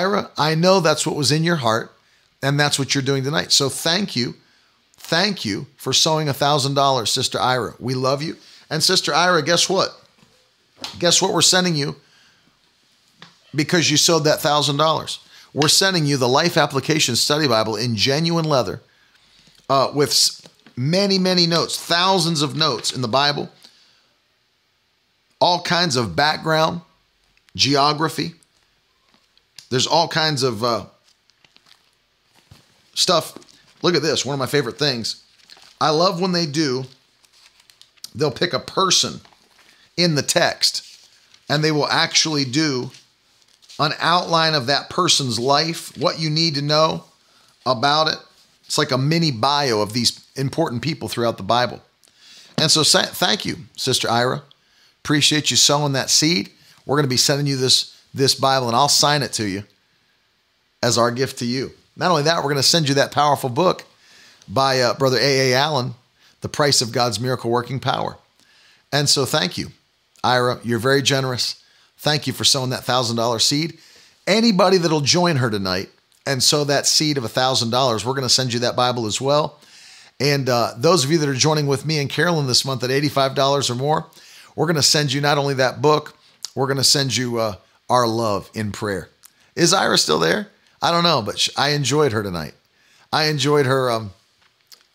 [0.00, 1.92] Ira, I know that's what was in your heart,
[2.42, 3.52] and that's what you're doing tonight.
[3.52, 4.34] So thank you.
[4.96, 7.74] Thank you for sowing a $1,000, Sister Ira.
[7.78, 8.36] We love you.
[8.70, 9.90] And Sister Ira, guess what?
[10.98, 11.96] Guess what we're sending you
[13.54, 15.18] because you sowed that $1,000?
[15.54, 18.80] we're sending you the Life Application Study Bible in genuine leather.
[19.68, 20.12] uh, with
[20.76, 23.48] many, many notes, thousands of notes in the Bible,
[25.40, 26.80] all kinds of background,
[27.56, 28.34] geography.
[29.72, 30.84] There's all kinds of uh,
[32.92, 33.38] stuff.
[33.80, 35.24] Look at this, one of my favorite things.
[35.80, 36.84] I love when they do,
[38.14, 39.22] they'll pick a person
[39.96, 41.08] in the text
[41.48, 42.90] and they will actually do
[43.78, 47.04] an outline of that person's life, what you need to know
[47.64, 48.18] about it.
[48.66, 51.80] It's like a mini bio of these important people throughout the Bible.
[52.58, 54.42] And so, thank you, Sister Ira.
[55.02, 56.50] Appreciate you sowing that seed.
[56.84, 59.64] We're going to be sending you this, this Bible, and I'll sign it to you
[60.82, 61.72] as our gift to you.
[61.96, 63.84] Not only that, we're going to send you that powerful book
[64.48, 65.54] by uh, Brother A.A.
[65.54, 65.94] Allen,
[66.40, 68.18] The Price of God's Miracle Working Power.
[68.92, 69.68] And so, thank you,
[70.24, 70.58] Ira.
[70.62, 71.62] You're very generous.
[71.98, 73.78] Thank you for sowing that $1,000 seed.
[74.26, 75.88] Anybody that'll join her tonight
[76.26, 79.58] and sow that seed of $1,000, we're going to send you that Bible as well.
[80.20, 82.90] And uh, those of you that are joining with me and Carolyn this month at
[82.90, 84.06] $85 or more,
[84.54, 86.16] we're going to send you not only that book,
[86.54, 87.54] we're going to send you uh,
[87.92, 89.10] our love in prayer.
[89.54, 90.48] Is Ira still there?
[90.80, 92.54] I don't know, but I enjoyed her tonight.
[93.12, 94.12] I enjoyed her um,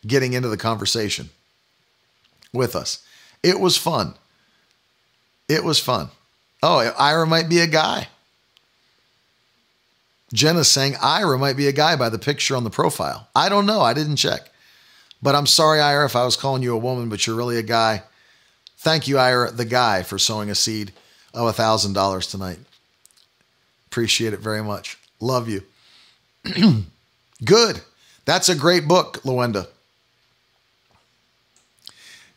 [0.05, 1.29] getting into the conversation
[2.51, 3.05] with us.
[3.43, 4.15] It was fun.
[5.47, 6.09] It was fun.
[6.63, 8.07] Oh, Ira might be a guy.
[10.33, 13.27] Jenna's saying Ira might be a guy by the picture on the profile.
[13.35, 13.81] I don't know.
[13.81, 14.49] I didn't check.
[15.21, 17.63] But I'm sorry, Ira, if I was calling you a woman, but you're really a
[17.63, 18.01] guy.
[18.79, 20.93] Thank you, Ira, the guy, for sowing a seed
[21.33, 22.59] of $1,000 tonight.
[23.97, 24.99] Appreciate it very much.
[25.19, 25.63] Love you.
[27.43, 27.81] Good.
[28.25, 29.65] That's a great book, Luenda.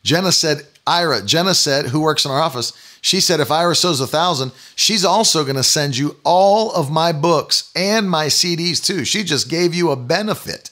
[0.02, 2.72] Jenna said, Ira, Jenna said, who works in our office,
[3.02, 6.90] she said, if Ira sows a thousand, she's also going to send you all of
[6.90, 9.04] my books and my CDs too.
[9.04, 10.70] She just gave you a benefit.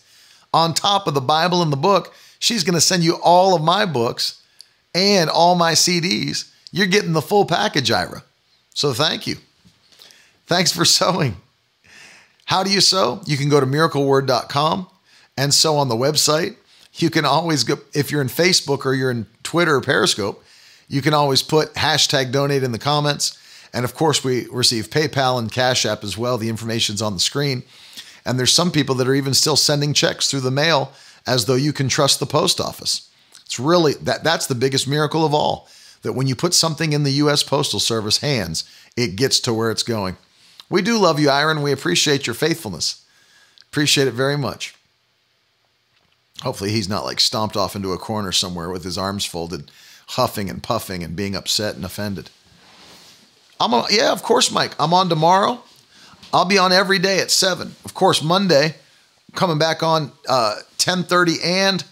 [0.54, 3.62] On top of the Bible and the book, she's going to send you all of
[3.62, 4.42] my books
[4.94, 6.50] and all my CDs.
[6.72, 8.22] You're getting the full package, Ira.
[8.72, 9.36] So thank you.
[10.48, 11.36] Thanks for sowing.
[12.46, 13.20] How do you sow?
[13.26, 14.88] You can go to miracleword.com
[15.36, 16.56] and sow on the website.
[16.94, 20.42] You can always go, if you're in Facebook or you're in Twitter or Periscope,
[20.88, 23.38] you can always put hashtag donate in the comments.
[23.74, 26.38] And of course, we receive PayPal and Cash App as well.
[26.38, 27.62] The information's on the screen.
[28.24, 30.92] And there's some people that are even still sending checks through the mail
[31.26, 33.10] as though you can trust the post office.
[33.44, 35.68] It's really that that's the biggest miracle of all.
[36.00, 38.64] That when you put something in the US Postal Service hands,
[38.96, 40.16] it gets to where it's going.
[40.70, 41.60] We do love you, Ira.
[41.60, 43.04] We appreciate your faithfulness.
[43.70, 44.74] Appreciate it very much.
[46.42, 49.70] Hopefully, he's not like stomped off into a corner somewhere with his arms folded,
[50.08, 52.30] huffing and puffing and being upset and offended.
[53.60, 54.72] I'm on, yeah, of course, Mike.
[54.78, 55.62] I'm on tomorrow.
[56.32, 57.74] I'll be on every day at seven.
[57.84, 58.76] Of course, Monday,
[59.34, 61.82] coming back on uh, ten thirty and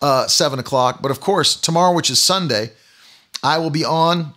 [0.00, 1.02] uh, seven o'clock.
[1.02, 2.72] But of course, tomorrow, which is Sunday,
[3.42, 4.34] I will be on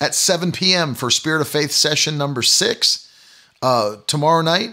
[0.00, 0.94] at seven p.m.
[0.94, 3.05] for Spirit of Faith session number six.
[3.62, 4.70] Uh, tomorrow night,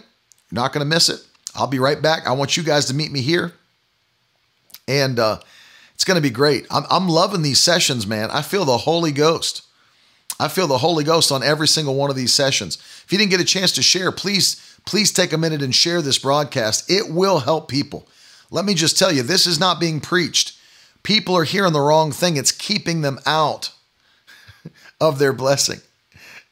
[0.52, 1.20] not going to miss it.
[1.56, 2.28] I'll be right back.
[2.28, 3.54] I want you guys to meet me here,
[4.88, 5.40] and uh,
[5.94, 6.66] it's going to be great.
[6.72, 8.32] I'm, I'm loving these sessions, man.
[8.32, 9.64] I feel the Holy Ghost.
[10.40, 12.78] I feel the Holy Ghost on every single one of these sessions.
[13.06, 16.02] If you didn't get a chance to share, please, please take a minute and share
[16.02, 16.90] this broadcast.
[16.90, 18.08] It will help people.
[18.50, 20.58] Let me just tell you, this is not being preached.
[21.04, 22.38] People are hearing the wrong thing.
[22.38, 23.72] It's keeping them out
[25.02, 25.80] of their blessing.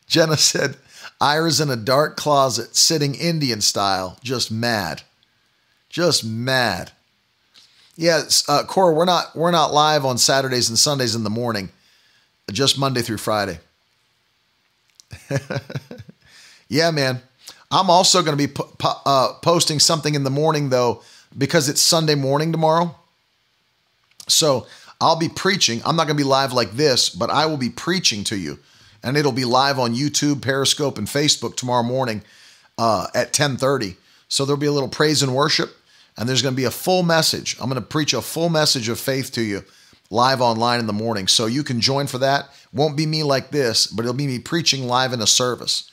[0.07, 0.77] Jenna said,
[1.21, 5.03] Ira's in a dark closet, sitting Indian style, just mad.
[5.89, 6.91] Just mad.
[7.95, 11.69] Yes, uh, Cora, we're not we're not live on Saturdays and Sundays in the morning,
[12.51, 13.59] just Monday through Friday.
[16.69, 17.21] yeah, man.
[17.69, 21.03] I'm also going to be po- po- uh, posting something in the morning though,
[21.37, 22.95] because it's Sunday morning tomorrow.
[24.27, 24.65] So
[24.99, 25.81] I'll be preaching.
[25.85, 28.59] I'm not going to be live like this, but I will be preaching to you,
[29.03, 32.23] and it'll be live on YouTube, Periscope, and Facebook tomorrow morning
[32.77, 33.95] uh, at 10:30.
[34.27, 35.75] So there'll be a little praise and worship,
[36.17, 37.57] and there's going to be a full message.
[37.59, 39.63] I'm going to preach a full message of faith to you
[40.11, 41.27] live online in the morning.
[41.27, 42.49] So you can join for that.
[42.73, 45.89] Won't be me like this, but it'll be me preaching live in a service.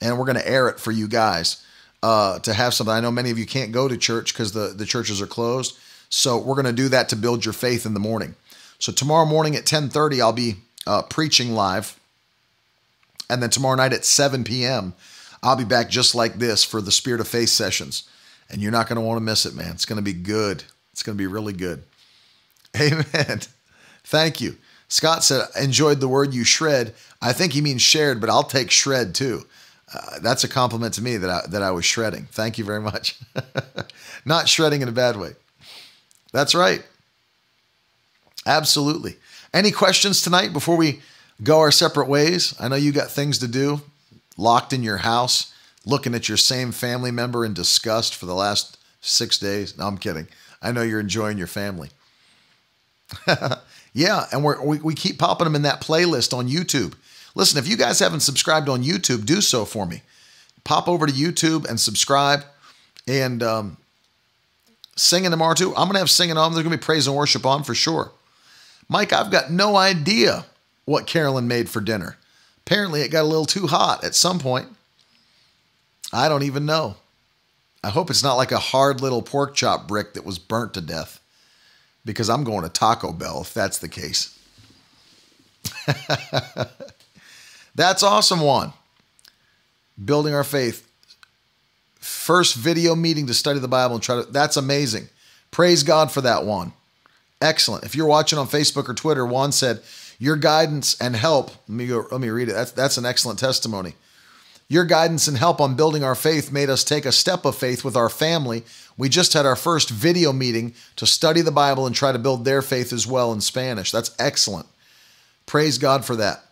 [0.00, 1.64] And we're going to air it for you guys
[2.02, 2.94] uh, to have something.
[2.94, 5.78] I know many of you can't go to church because the, the churches are closed.
[6.10, 8.34] So we're going to do that to build your faith in the morning.
[8.78, 10.56] So tomorrow morning at 1030, I'll be
[10.86, 11.98] uh, preaching live.
[13.28, 14.94] And then tomorrow night at 7 p.m.,
[15.42, 18.08] I'll be back just like this for the Spirit of Faith sessions.
[18.50, 19.72] And you're not going to want to miss it, man.
[19.72, 20.64] It's going to be good.
[20.92, 21.82] It's going to be really good.
[22.80, 23.40] Amen.
[24.04, 24.56] Thank you.
[24.88, 26.94] Scott said, enjoyed the word you shred.
[27.20, 29.44] I think he means shared, but I'll take shred too.
[29.92, 32.26] Uh, that's a compliment to me that I, that I was shredding.
[32.30, 33.18] Thank you very much.
[34.24, 35.32] Not shredding in a bad way.
[36.32, 36.82] That's right.
[38.46, 39.16] Absolutely.
[39.52, 41.00] Any questions tonight before we
[41.42, 42.54] go our separate ways?
[42.60, 43.82] I know you got things to do,
[44.36, 45.52] locked in your house,
[45.84, 49.76] looking at your same family member in disgust for the last six days.
[49.76, 50.28] No, I'm kidding.
[50.62, 51.90] I know you're enjoying your family.
[53.92, 56.94] yeah, and we, we keep popping them in that playlist on YouTube.
[57.34, 60.02] Listen, if you guys haven't subscribed on YouTube, do so for me.
[60.62, 62.44] Pop over to YouTube and subscribe.
[63.06, 63.76] And um,
[64.96, 65.74] singing tomorrow too.
[65.76, 66.52] I'm to have singing on.
[66.52, 68.12] There's to be praise and worship on for sure.
[68.88, 70.46] Mike, I've got no idea
[70.84, 72.16] what Carolyn made for dinner.
[72.66, 74.68] Apparently, it got a little too hot at some point.
[76.12, 76.96] I don't even know.
[77.82, 80.80] I hope it's not like a hard little pork chop brick that was burnt to
[80.80, 81.20] death
[82.04, 84.38] because I'm going to Taco Bell if that's the case.
[87.74, 88.72] that's awesome Juan.
[90.02, 90.88] Building our faith.
[91.96, 95.08] First video meeting to study the Bible and try to that's amazing.
[95.50, 96.72] Praise God for that one.
[97.40, 97.84] Excellent.
[97.84, 99.82] If you're watching on Facebook or Twitter, Juan said,
[100.18, 101.50] Your guidance and help.
[101.68, 102.52] Let me go, let me read it.
[102.52, 103.94] That's that's an excellent testimony.
[104.68, 107.84] Your guidance and help on building our faith made us take a step of faith
[107.84, 108.64] with our family.
[108.96, 112.44] We just had our first video meeting to study the Bible and try to build
[112.44, 113.90] their faith as well in Spanish.
[113.90, 114.66] That's excellent.
[115.46, 116.44] Praise God for that.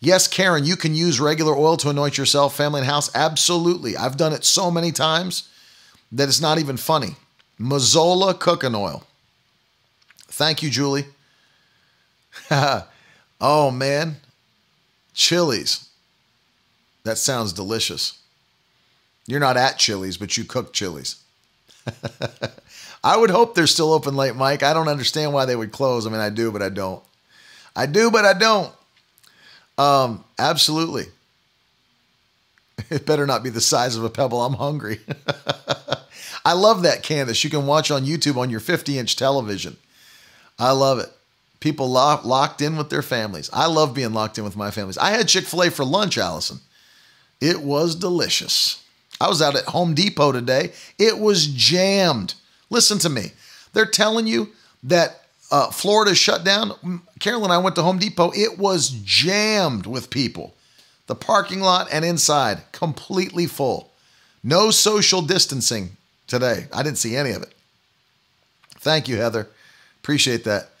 [0.00, 3.14] Yes, Karen, you can use regular oil to anoint yourself, family, and house.
[3.14, 3.96] Absolutely.
[3.96, 5.48] I've done it so many times
[6.10, 7.14] that it's not even funny.
[7.60, 9.04] Mazola cooking oil.
[10.26, 11.06] Thank you, Julie.
[13.42, 14.16] oh, man.
[15.12, 15.90] Chilies.
[17.04, 18.18] That sounds delicious.
[19.26, 21.22] You're not at Chili's, but you cook Chili's.
[23.04, 24.62] I would hope they're still open late, Mike.
[24.62, 26.06] I don't understand why they would close.
[26.06, 27.02] I mean, I do, but I don't.
[27.74, 28.72] I do, but I don't.
[29.78, 31.06] Um, absolutely.
[32.90, 34.44] It better not be the size of a pebble.
[34.44, 35.00] I'm hungry.
[36.44, 37.44] I love that Candace.
[37.44, 39.76] You can watch on YouTube on your 50 inch television.
[40.58, 41.08] I love it.
[41.62, 43.48] People locked in with their families.
[43.52, 44.98] I love being locked in with my families.
[44.98, 46.58] I had Chick fil A for lunch, Allison.
[47.40, 48.82] It was delicious.
[49.20, 50.72] I was out at Home Depot today.
[50.98, 52.34] It was jammed.
[52.68, 53.30] Listen to me.
[53.74, 54.48] They're telling you
[54.82, 55.22] that
[55.52, 56.72] uh, Florida shut down.
[57.20, 58.32] Carolyn and I went to Home Depot.
[58.34, 60.54] It was jammed with people.
[61.06, 63.92] The parking lot and inside, completely full.
[64.42, 65.90] No social distancing
[66.26, 66.66] today.
[66.72, 67.54] I didn't see any of it.
[68.80, 69.46] Thank you, Heather.
[70.00, 70.71] Appreciate that.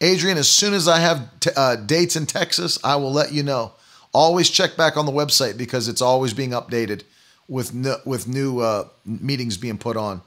[0.00, 3.42] Adrian, as soon as I have t- uh, dates in Texas, I will let you
[3.42, 3.72] know.
[4.12, 7.02] Always check back on the website because it's always being updated
[7.48, 10.22] with with new uh, meetings being put on.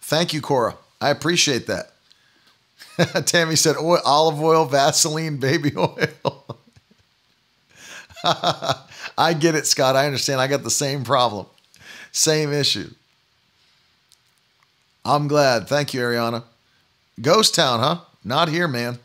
[0.00, 0.76] Thank you, Cora.
[1.00, 1.92] I appreciate that.
[3.26, 6.44] Tammy said oil, olive oil, Vaseline, baby oil.
[9.18, 9.96] I get it, Scott.
[9.96, 10.40] I understand.
[10.40, 11.46] I got the same problem,
[12.12, 12.90] same issue.
[15.04, 15.68] I'm glad.
[15.68, 16.44] Thank you, Ariana.
[17.20, 17.98] Ghost Town, huh?
[18.28, 18.98] Not here, man.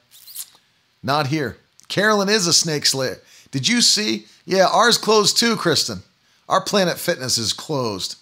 [1.02, 1.56] Not here.
[1.88, 3.22] Carolyn is a snake slayer.
[3.52, 4.26] Did you see?
[4.45, 6.04] Yeah, ours closed too, Kristen.
[6.50, 8.18] Our Planet Fitness is closed.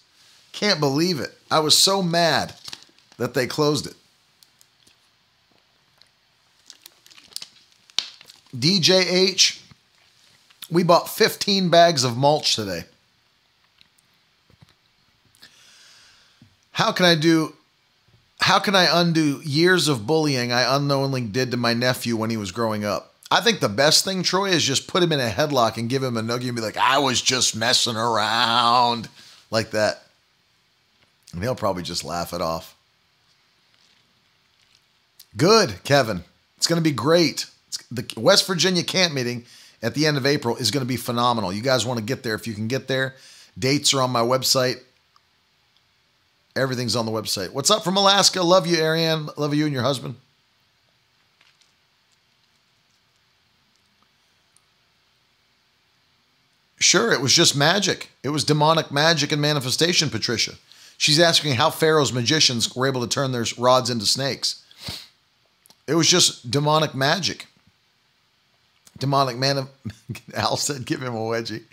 [0.52, 1.32] Can't believe it.
[1.50, 2.54] I was so mad
[3.18, 3.96] that they closed it.
[8.56, 9.60] DJH,
[10.70, 12.84] we bought 15 bags of mulch today.
[16.74, 17.56] How can I do
[18.42, 22.38] how can I undo years of bullying I unknowingly did to my nephew when he
[22.38, 23.14] was growing up?
[23.30, 26.04] I think the best thing, Troy, is just put him in a headlock and give
[26.04, 29.08] him a noogie and be like, I was just messing around.
[29.52, 30.04] Like that.
[31.34, 32.76] And he'll probably just laugh it off.
[35.38, 36.24] Good, Kevin.
[36.58, 37.46] It's going to be great.
[37.90, 39.46] the West Virginia camp meeting
[39.82, 41.54] at the end of April is going to be phenomenal.
[41.54, 43.16] You guys want to get there if you can get there.
[43.58, 44.82] Dates are on my website.
[46.56, 47.54] Everything's on the website.
[47.54, 48.44] What's up from Alaska?
[48.44, 49.30] Love you, Ariane.
[49.38, 50.16] Love you and your husband.
[56.80, 58.10] Sure, it was just magic.
[58.24, 60.56] It was demonic magic and manifestation, Patricia.
[60.98, 64.64] She's asking how Pharaoh's magicians were able to turn their rods into snakes.
[65.88, 67.48] It was just demonic magic.
[68.98, 69.60] Demonic man.
[69.60, 69.70] Of,
[70.34, 71.64] Al said, "Give him a wedgie."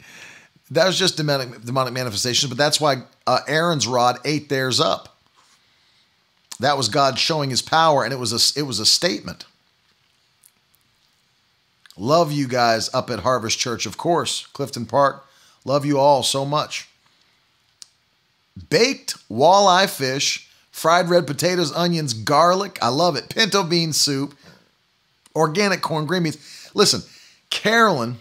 [0.71, 5.17] That was just demonic demonic manifestations, but that's why uh, Aaron's rod ate theirs up.
[6.61, 9.47] That was God showing His power, and it was a it was a statement.
[11.97, 15.25] Love you guys up at Harvest Church, of course, Clifton Park.
[15.65, 16.89] Love you all so much.
[18.71, 22.79] Baked walleye fish, fried red potatoes, onions, garlic.
[22.81, 23.29] I love it.
[23.29, 24.37] Pinto bean soup,
[25.35, 26.71] organic corn, green beans.
[26.75, 27.03] Listen,
[27.51, 28.19] Carolyn,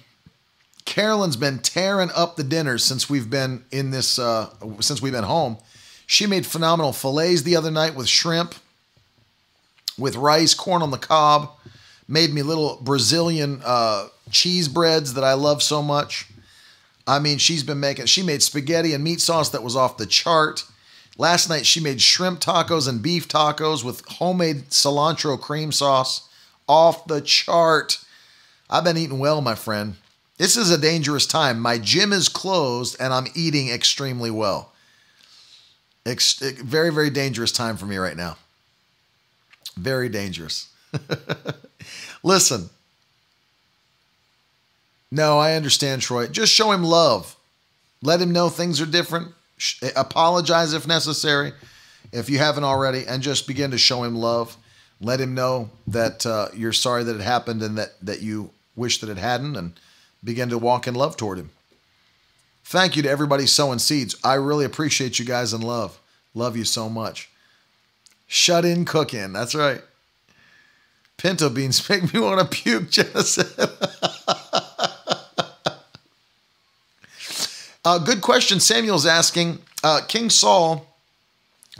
[0.87, 4.49] Carolyn's been tearing up the dinners since we've been in this, uh,
[4.79, 5.57] since we've been home.
[6.07, 8.55] She made phenomenal fillets the other night with shrimp.
[9.97, 11.51] with rice, corn on the cob,
[12.07, 16.27] made me little Brazilian uh, cheese breads that I love so much.
[17.05, 20.05] I mean, she's been making, she made spaghetti and meat sauce that was off the
[20.05, 20.65] chart.
[21.17, 26.29] Last night, she made shrimp tacos and beef tacos with homemade cilantro cream sauce
[26.67, 28.03] off the chart.
[28.69, 29.95] I've been eating well, my friend.
[30.37, 31.59] This is a dangerous time.
[31.59, 34.71] My gym is closed and I'm eating extremely well.
[36.05, 38.37] Ex- very, very dangerous time for me right now.
[39.75, 40.69] Very dangerous.
[42.23, 42.69] Listen.
[45.11, 46.27] No, I understand, Troy.
[46.27, 47.35] Just show him love.
[48.01, 49.29] Let him know things are different.
[49.95, 51.53] Apologize if necessary,
[52.11, 54.55] if you haven't already, and just begin to show him love.
[55.01, 58.99] Let him know that uh, you're sorry that it happened and that, that you wish
[58.99, 59.73] that it hadn't, and
[60.23, 61.51] begin to walk in love toward him.
[62.63, 64.15] Thank you to everybody sowing seeds.
[64.23, 65.99] I really appreciate you guys in love.
[66.33, 67.29] Love you so much.
[68.27, 69.31] Shut in cooking.
[69.31, 69.81] That's right.
[71.17, 73.09] Pinto beans make me want to puke, Jenna
[77.85, 78.59] uh, good question.
[78.59, 80.85] Samuel's asking uh, King Saul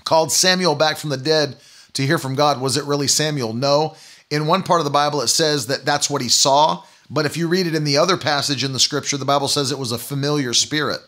[0.05, 1.57] called Samuel back from the dead
[1.93, 2.61] to hear from God.
[2.61, 3.53] Was it really Samuel?
[3.53, 3.95] No.
[4.30, 6.84] In one part of the Bible, it says that that's what he saw.
[7.10, 9.72] But if you read it in the other passage in the scripture, the Bible says
[9.72, 11.00] it was a familiar spirit.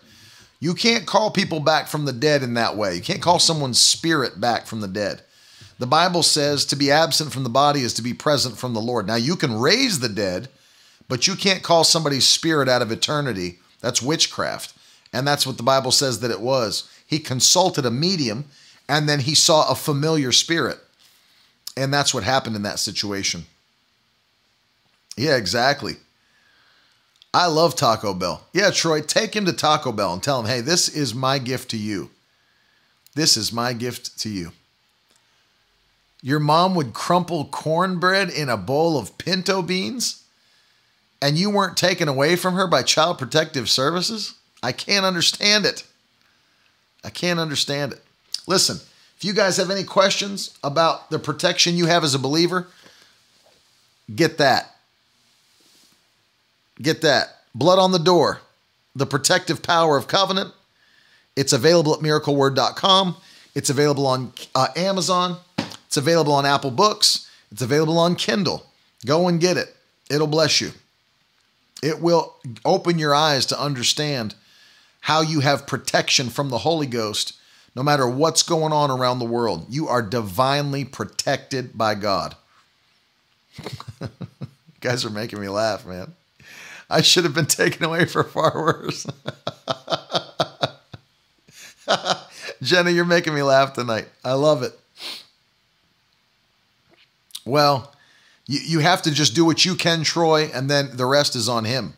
[0.60, 2.96] You can't call people back from the dead in that way.
[2.96, 5.22] You can't call someone's spirit back from the dead.
[5.78, 8.82] The Bible says to be absent from the body is to be present from the
[8.82, 9.08] Lord.
[9.08, 10.50] Now, you can raise the dead,
[11.08, 13.60] but you can't call somebody's spirit out of eternity.
[13.80, 14.74] That's witchcraft.
[15.14, 16.90] And that's what the Bible says that it was.
[17.08, 18.46] He consulted a medium
[18.90, 20.80] and then he saw a familiar spirit.
[21.78, 23.46] And that's what happened in that situation.
[25.20, 25.98] Yeah, exactly.
[27.34, 28.48] I love Taco Bell.
[28.54, 31.72] Yeah, Troy, take him to Taco Bell and tell him, hey, this is my gift
[31.72, 32.10] to you.
[33.16, 34.54] This is my gift to you.
[36.22, 40.24] Your mom would crumple cornbread in a bowl of pinto beans
[41.22, 44.36] and you weren't taken away from her by Child Protective Services?
[44.64, 45.84] I can't understand it.
[47.04, 48.02] I can't understand it.
[48.48, 48.78] Listen,
[49.18, 52.68] if you guys have any questions about the protection you have as a believer,
[54.16, 54.78] get that.
[56.82, 57.38] Get that.
[57.56, 58.42] Blood on the door,
[58.96, 60.54] the protective power of covenant.
[61.36, 63.16] It's available at miracleword.com.
[63.56, 65.38] It's available on uh, Amazon.
[65.88, 67.30] It's available on Apple Books.
[67.52, 68.66] It's available on Kindle.
[69.06, 69.76] Go and get it.
[70.10, 70.72] It'll bless you.
[71.82, 72.36] It will
[72.66, 74.36] open your eyes to understand
[75.02, 77.34] how you have protection from the Holy Ghost
[77.76, 79.66] no matter what's going on around the world.
[79.70, 82.36] You are divinely protected by God.
[84.02, 84.10] you
[84.82, 86.14] guys are making me laugh, man.
[86.92, 89.06] I should have been taken away for far worse.
[92.62, 94.08] Jenna, you're making me laugh tonight.
[94.26, 94.78] I love it.
[97.46, 97.94] Well,
[98.48, 101.48] you, you have to just do what you can, Troy, and then the rest is
[101.48, 101.94] on him.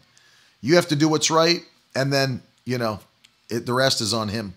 [0.61, 1.61] You have to do what's right,
[1.95, 2.99] and then, you know,
[3.49, 4.53] it, the rest is on him.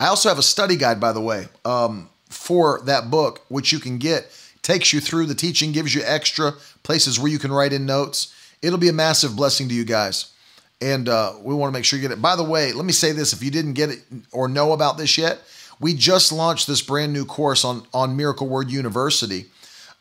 [0.00, 3.78] I also have a study guide, by the way, um, for that book, which you
[3.78, 4.26] can get.
[4.62, 6.52] Takes you through the teaching, gives you extra
[6.82, 8.34] places where you can write in notes.
[8.62, 10.32] It'll be a massive blessing to you guys.
[10.80, 12.20] And uh, we want to make sure you get it.
[12.20, 14.02] By the way, let me say this if you didn't get it
[14.32, 15.38] or know about this yet,
[15.80, 19.46] we just launched this brand new course on, on Miracle Word University,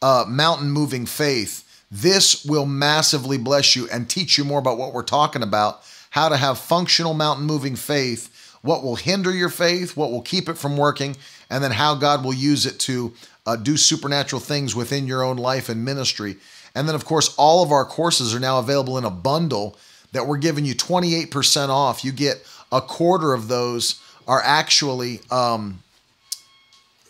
[0.01, 1.61] uh, Mountain Moving Faith.
[1.91, 6.29] This will massively bless you and teach you more about what we're talking about how
[6.29, 8.31] to have functional mountain moving faith
[8.65, 11.15] what will hinder your faith, what will keep it from working,
[11.49, 13.13] and then how God will use it to
[13.45, 16.37] uh, do supernatural things within your own life and ministry.
[16.75, 19.77] And then, of course, all of our courses are now available in a bundle
[20.11, 22.03] that we're giving you 28% off.
[22.03, 25.81] You get a quarter of those are actually um,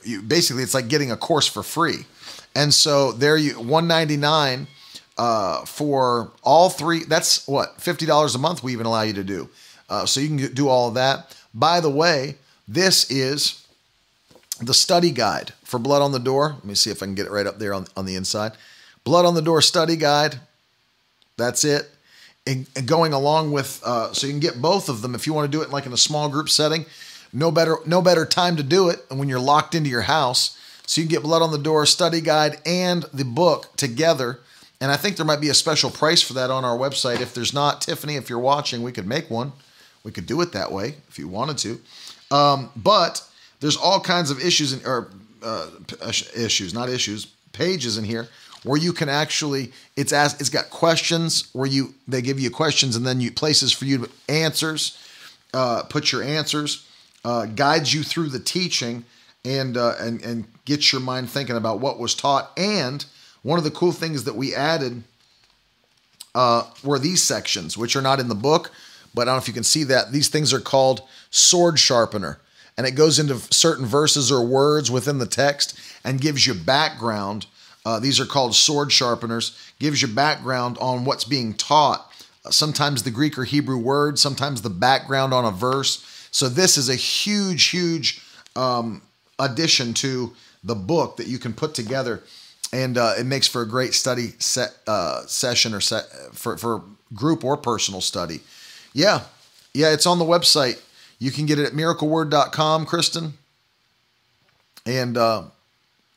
[0.05, 2.05] you, basically it's like getting a course for free.
[2.55, 4.67] And so there you 199
[5.17, 7.03] uh, for all three.
[7.03, 9.49] That's what $50 a month we even allow you to do.
[9.89, 11.35] Uh, so you can do all of that.
[11.53, 12.35] By the way,
[12.67, 13.65] this is
[14.61, 16.53] the study guide for Blood on the Door.
[16.55, 18.53] Let me see if I can get it right up there on, on the inside.
[19.05, 20.39] Blood on the Door study guide.
[21.37, 21.89] That's it.
[22.47, 25.33] And, and going along with, uh, so you can get both of them if you
[25.33, 26.85] want to do it like in a small group setting.
[27.31, 30.57] No better, no better time to do it when you're locked into your house.
[30.87, 34.39] So you can get Blood on the Door study guide and the book together.
[34.81, 37.21] And I think there might be a special price for that on our website.
[37.21, 39.51] If there's not, Tiffany, if you're watching, we could make one.
[40.03, 41.79] We could do it that way if you wanted to.
[42.35, 43.27] Um, but
[43.59, 45.09] there's all kinds of issues in, or
[45.43, 45.69] uh,
[46.35, 48.27] issues, not issues, pages in here
[48.65, 52.95] where you can actually it's asked it's got questions where you they give you questions
[52.95, 54.97] and then you places for you to answers
[55.53, 56.85] uh, put your answers
[57.25, 59.03] uh, guides you through the teaching
[59.43, 62.51] and uh, and and gets your mind thinking about what was taught.
[62.57, 63.05] And
[63.43, 65.03] one of the cool things that we added
[66.33, 68.71] uh, were these sections, which are not in the book,
[69.13, 70.11] but I don't know if you can see that.
[70.11, 72.39] These things are called sword sharpener,
[72.77, 77.45] and it goes into certain verses or words within the text and gives you background.
[77.85, 79.57] Uh, these are called sword sharpeners.
[79.79, 82.11] Gives you background on what's being taught.
[82.43, 86.03] Uh, sometimes the Greek or Hebrew word, sometimes the background on a verse.
[86.31, 88.21] So this is a huge, huge
[88.55, 89.01] um,
[89.39, 90.33] addition to
[90.63, 92.23] the book that you can put together,
[92.73, 96.81] and uh, it makes for a great study set uh, session or set for for
[97.13, 98.41] group or personal study.
[98.93, 99.21] Yeah,
[99.73, 100.81] yeah, it's on the website.
[101.19, 103.33] You can get it at miracleword.com, Kristen,
[104.85, 105.43] and uh,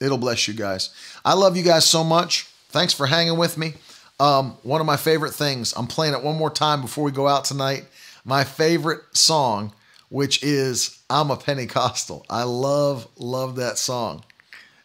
[0.01, 0.91] it'll bless you guys.
[1.25, 2.45] I love you guys so much.
[2.71, 3.75] Thanks for hanging with me.
[4.21, 5.73] Um, one of my favorite things.
[5.77, 7.85] I'm playing it one more time before we go out tonight.
[8.25, 9.73] My favorite song
[10.09, 12.25] which is I'm a Pentecostal.
[12.29, 14.25] I love, love that song.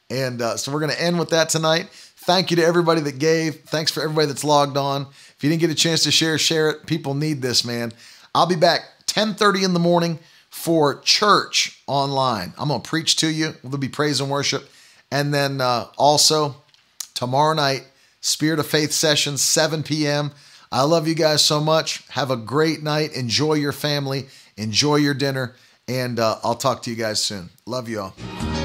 [0.09, 1.87] And uh, so we're going to end with that tonight.
[2.17, 3.61] Thank you to everybody that gave.
[3.61, 5.03] Thanks for everybody that's logged on.
[5.03, 6.85] If you didn't get a chance to share, share it.
[6.85, 7.91] People need this, man.
[8.35, 10.19] I'll be back 10:30 in the morning
[10.49, 12.53] for church online.
[12.57, 13.53] I'm going to preach to you.
[13.63, 14.69] There'll be praise and worship.
[15.13, 16.55] And then uh, also
[17.13, 17.85] tomorrow night,
[18.19, 20.31] Spirit of Faith session, 7 p.m.
[20.71, 22.03] I love you guys so much.
[22.09, 23.13] Have a great night.
[23.13, 24.25] Enjoy your family.
[24.57, 25.53] Enjoy your dinner,
[25.87, 27.49] and uh, I'll talk to you guys soon.
[27.67, 28.62] Love you all.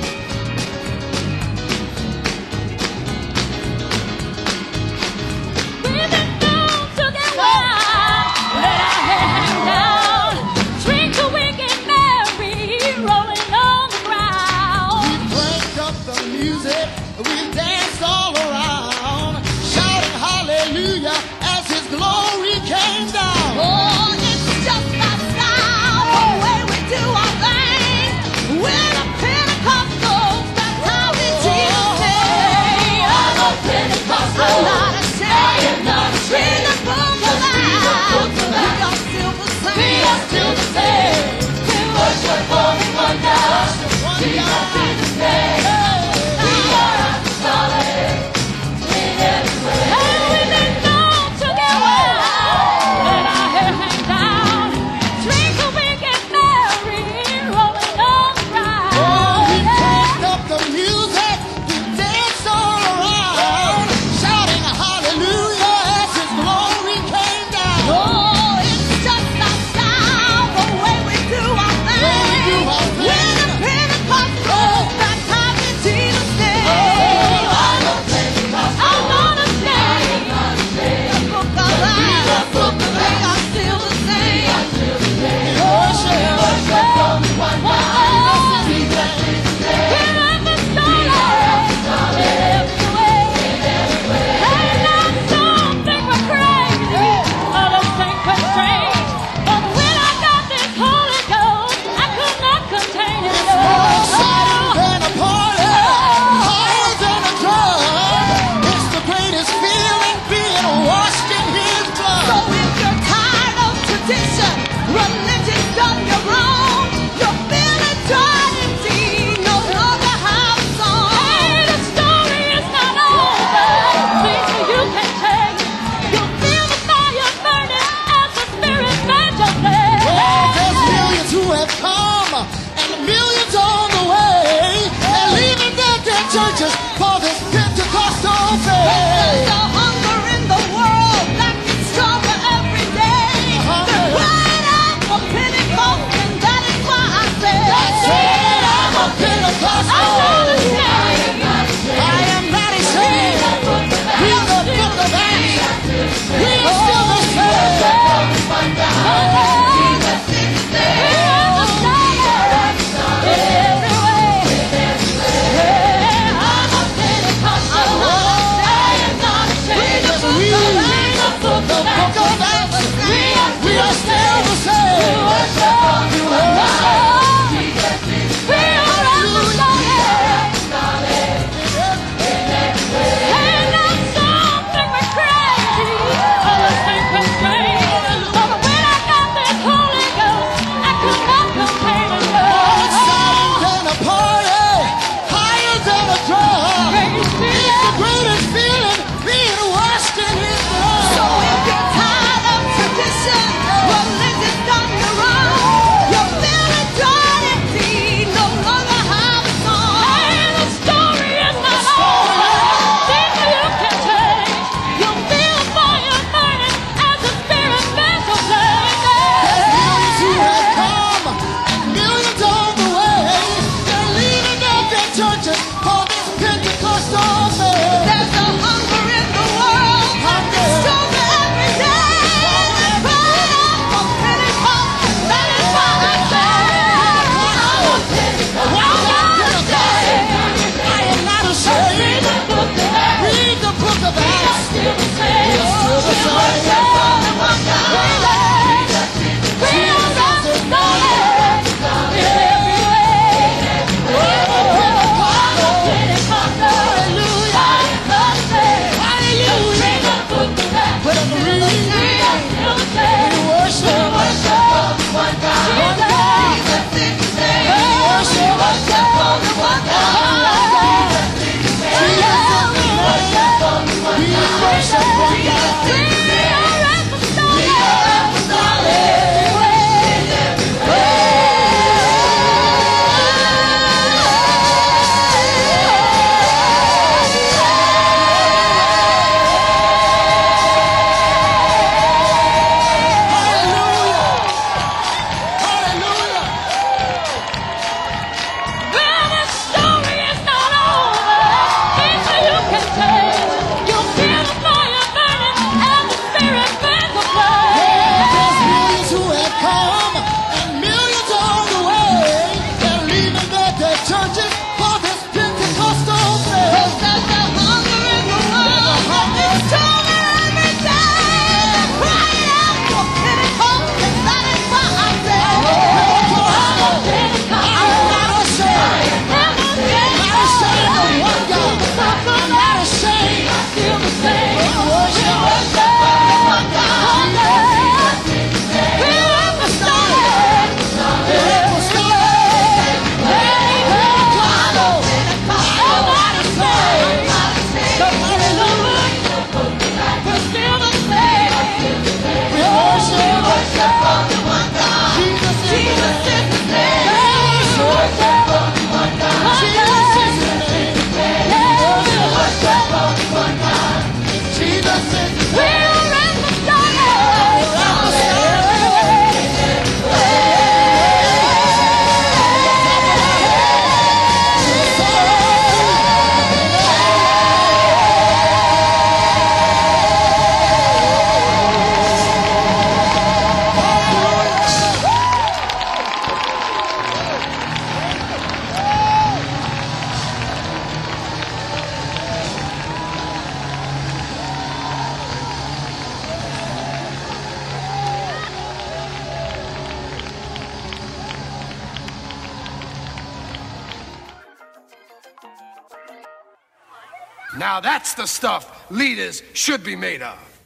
[408.39, 410.58] Stuff leaders should be made of.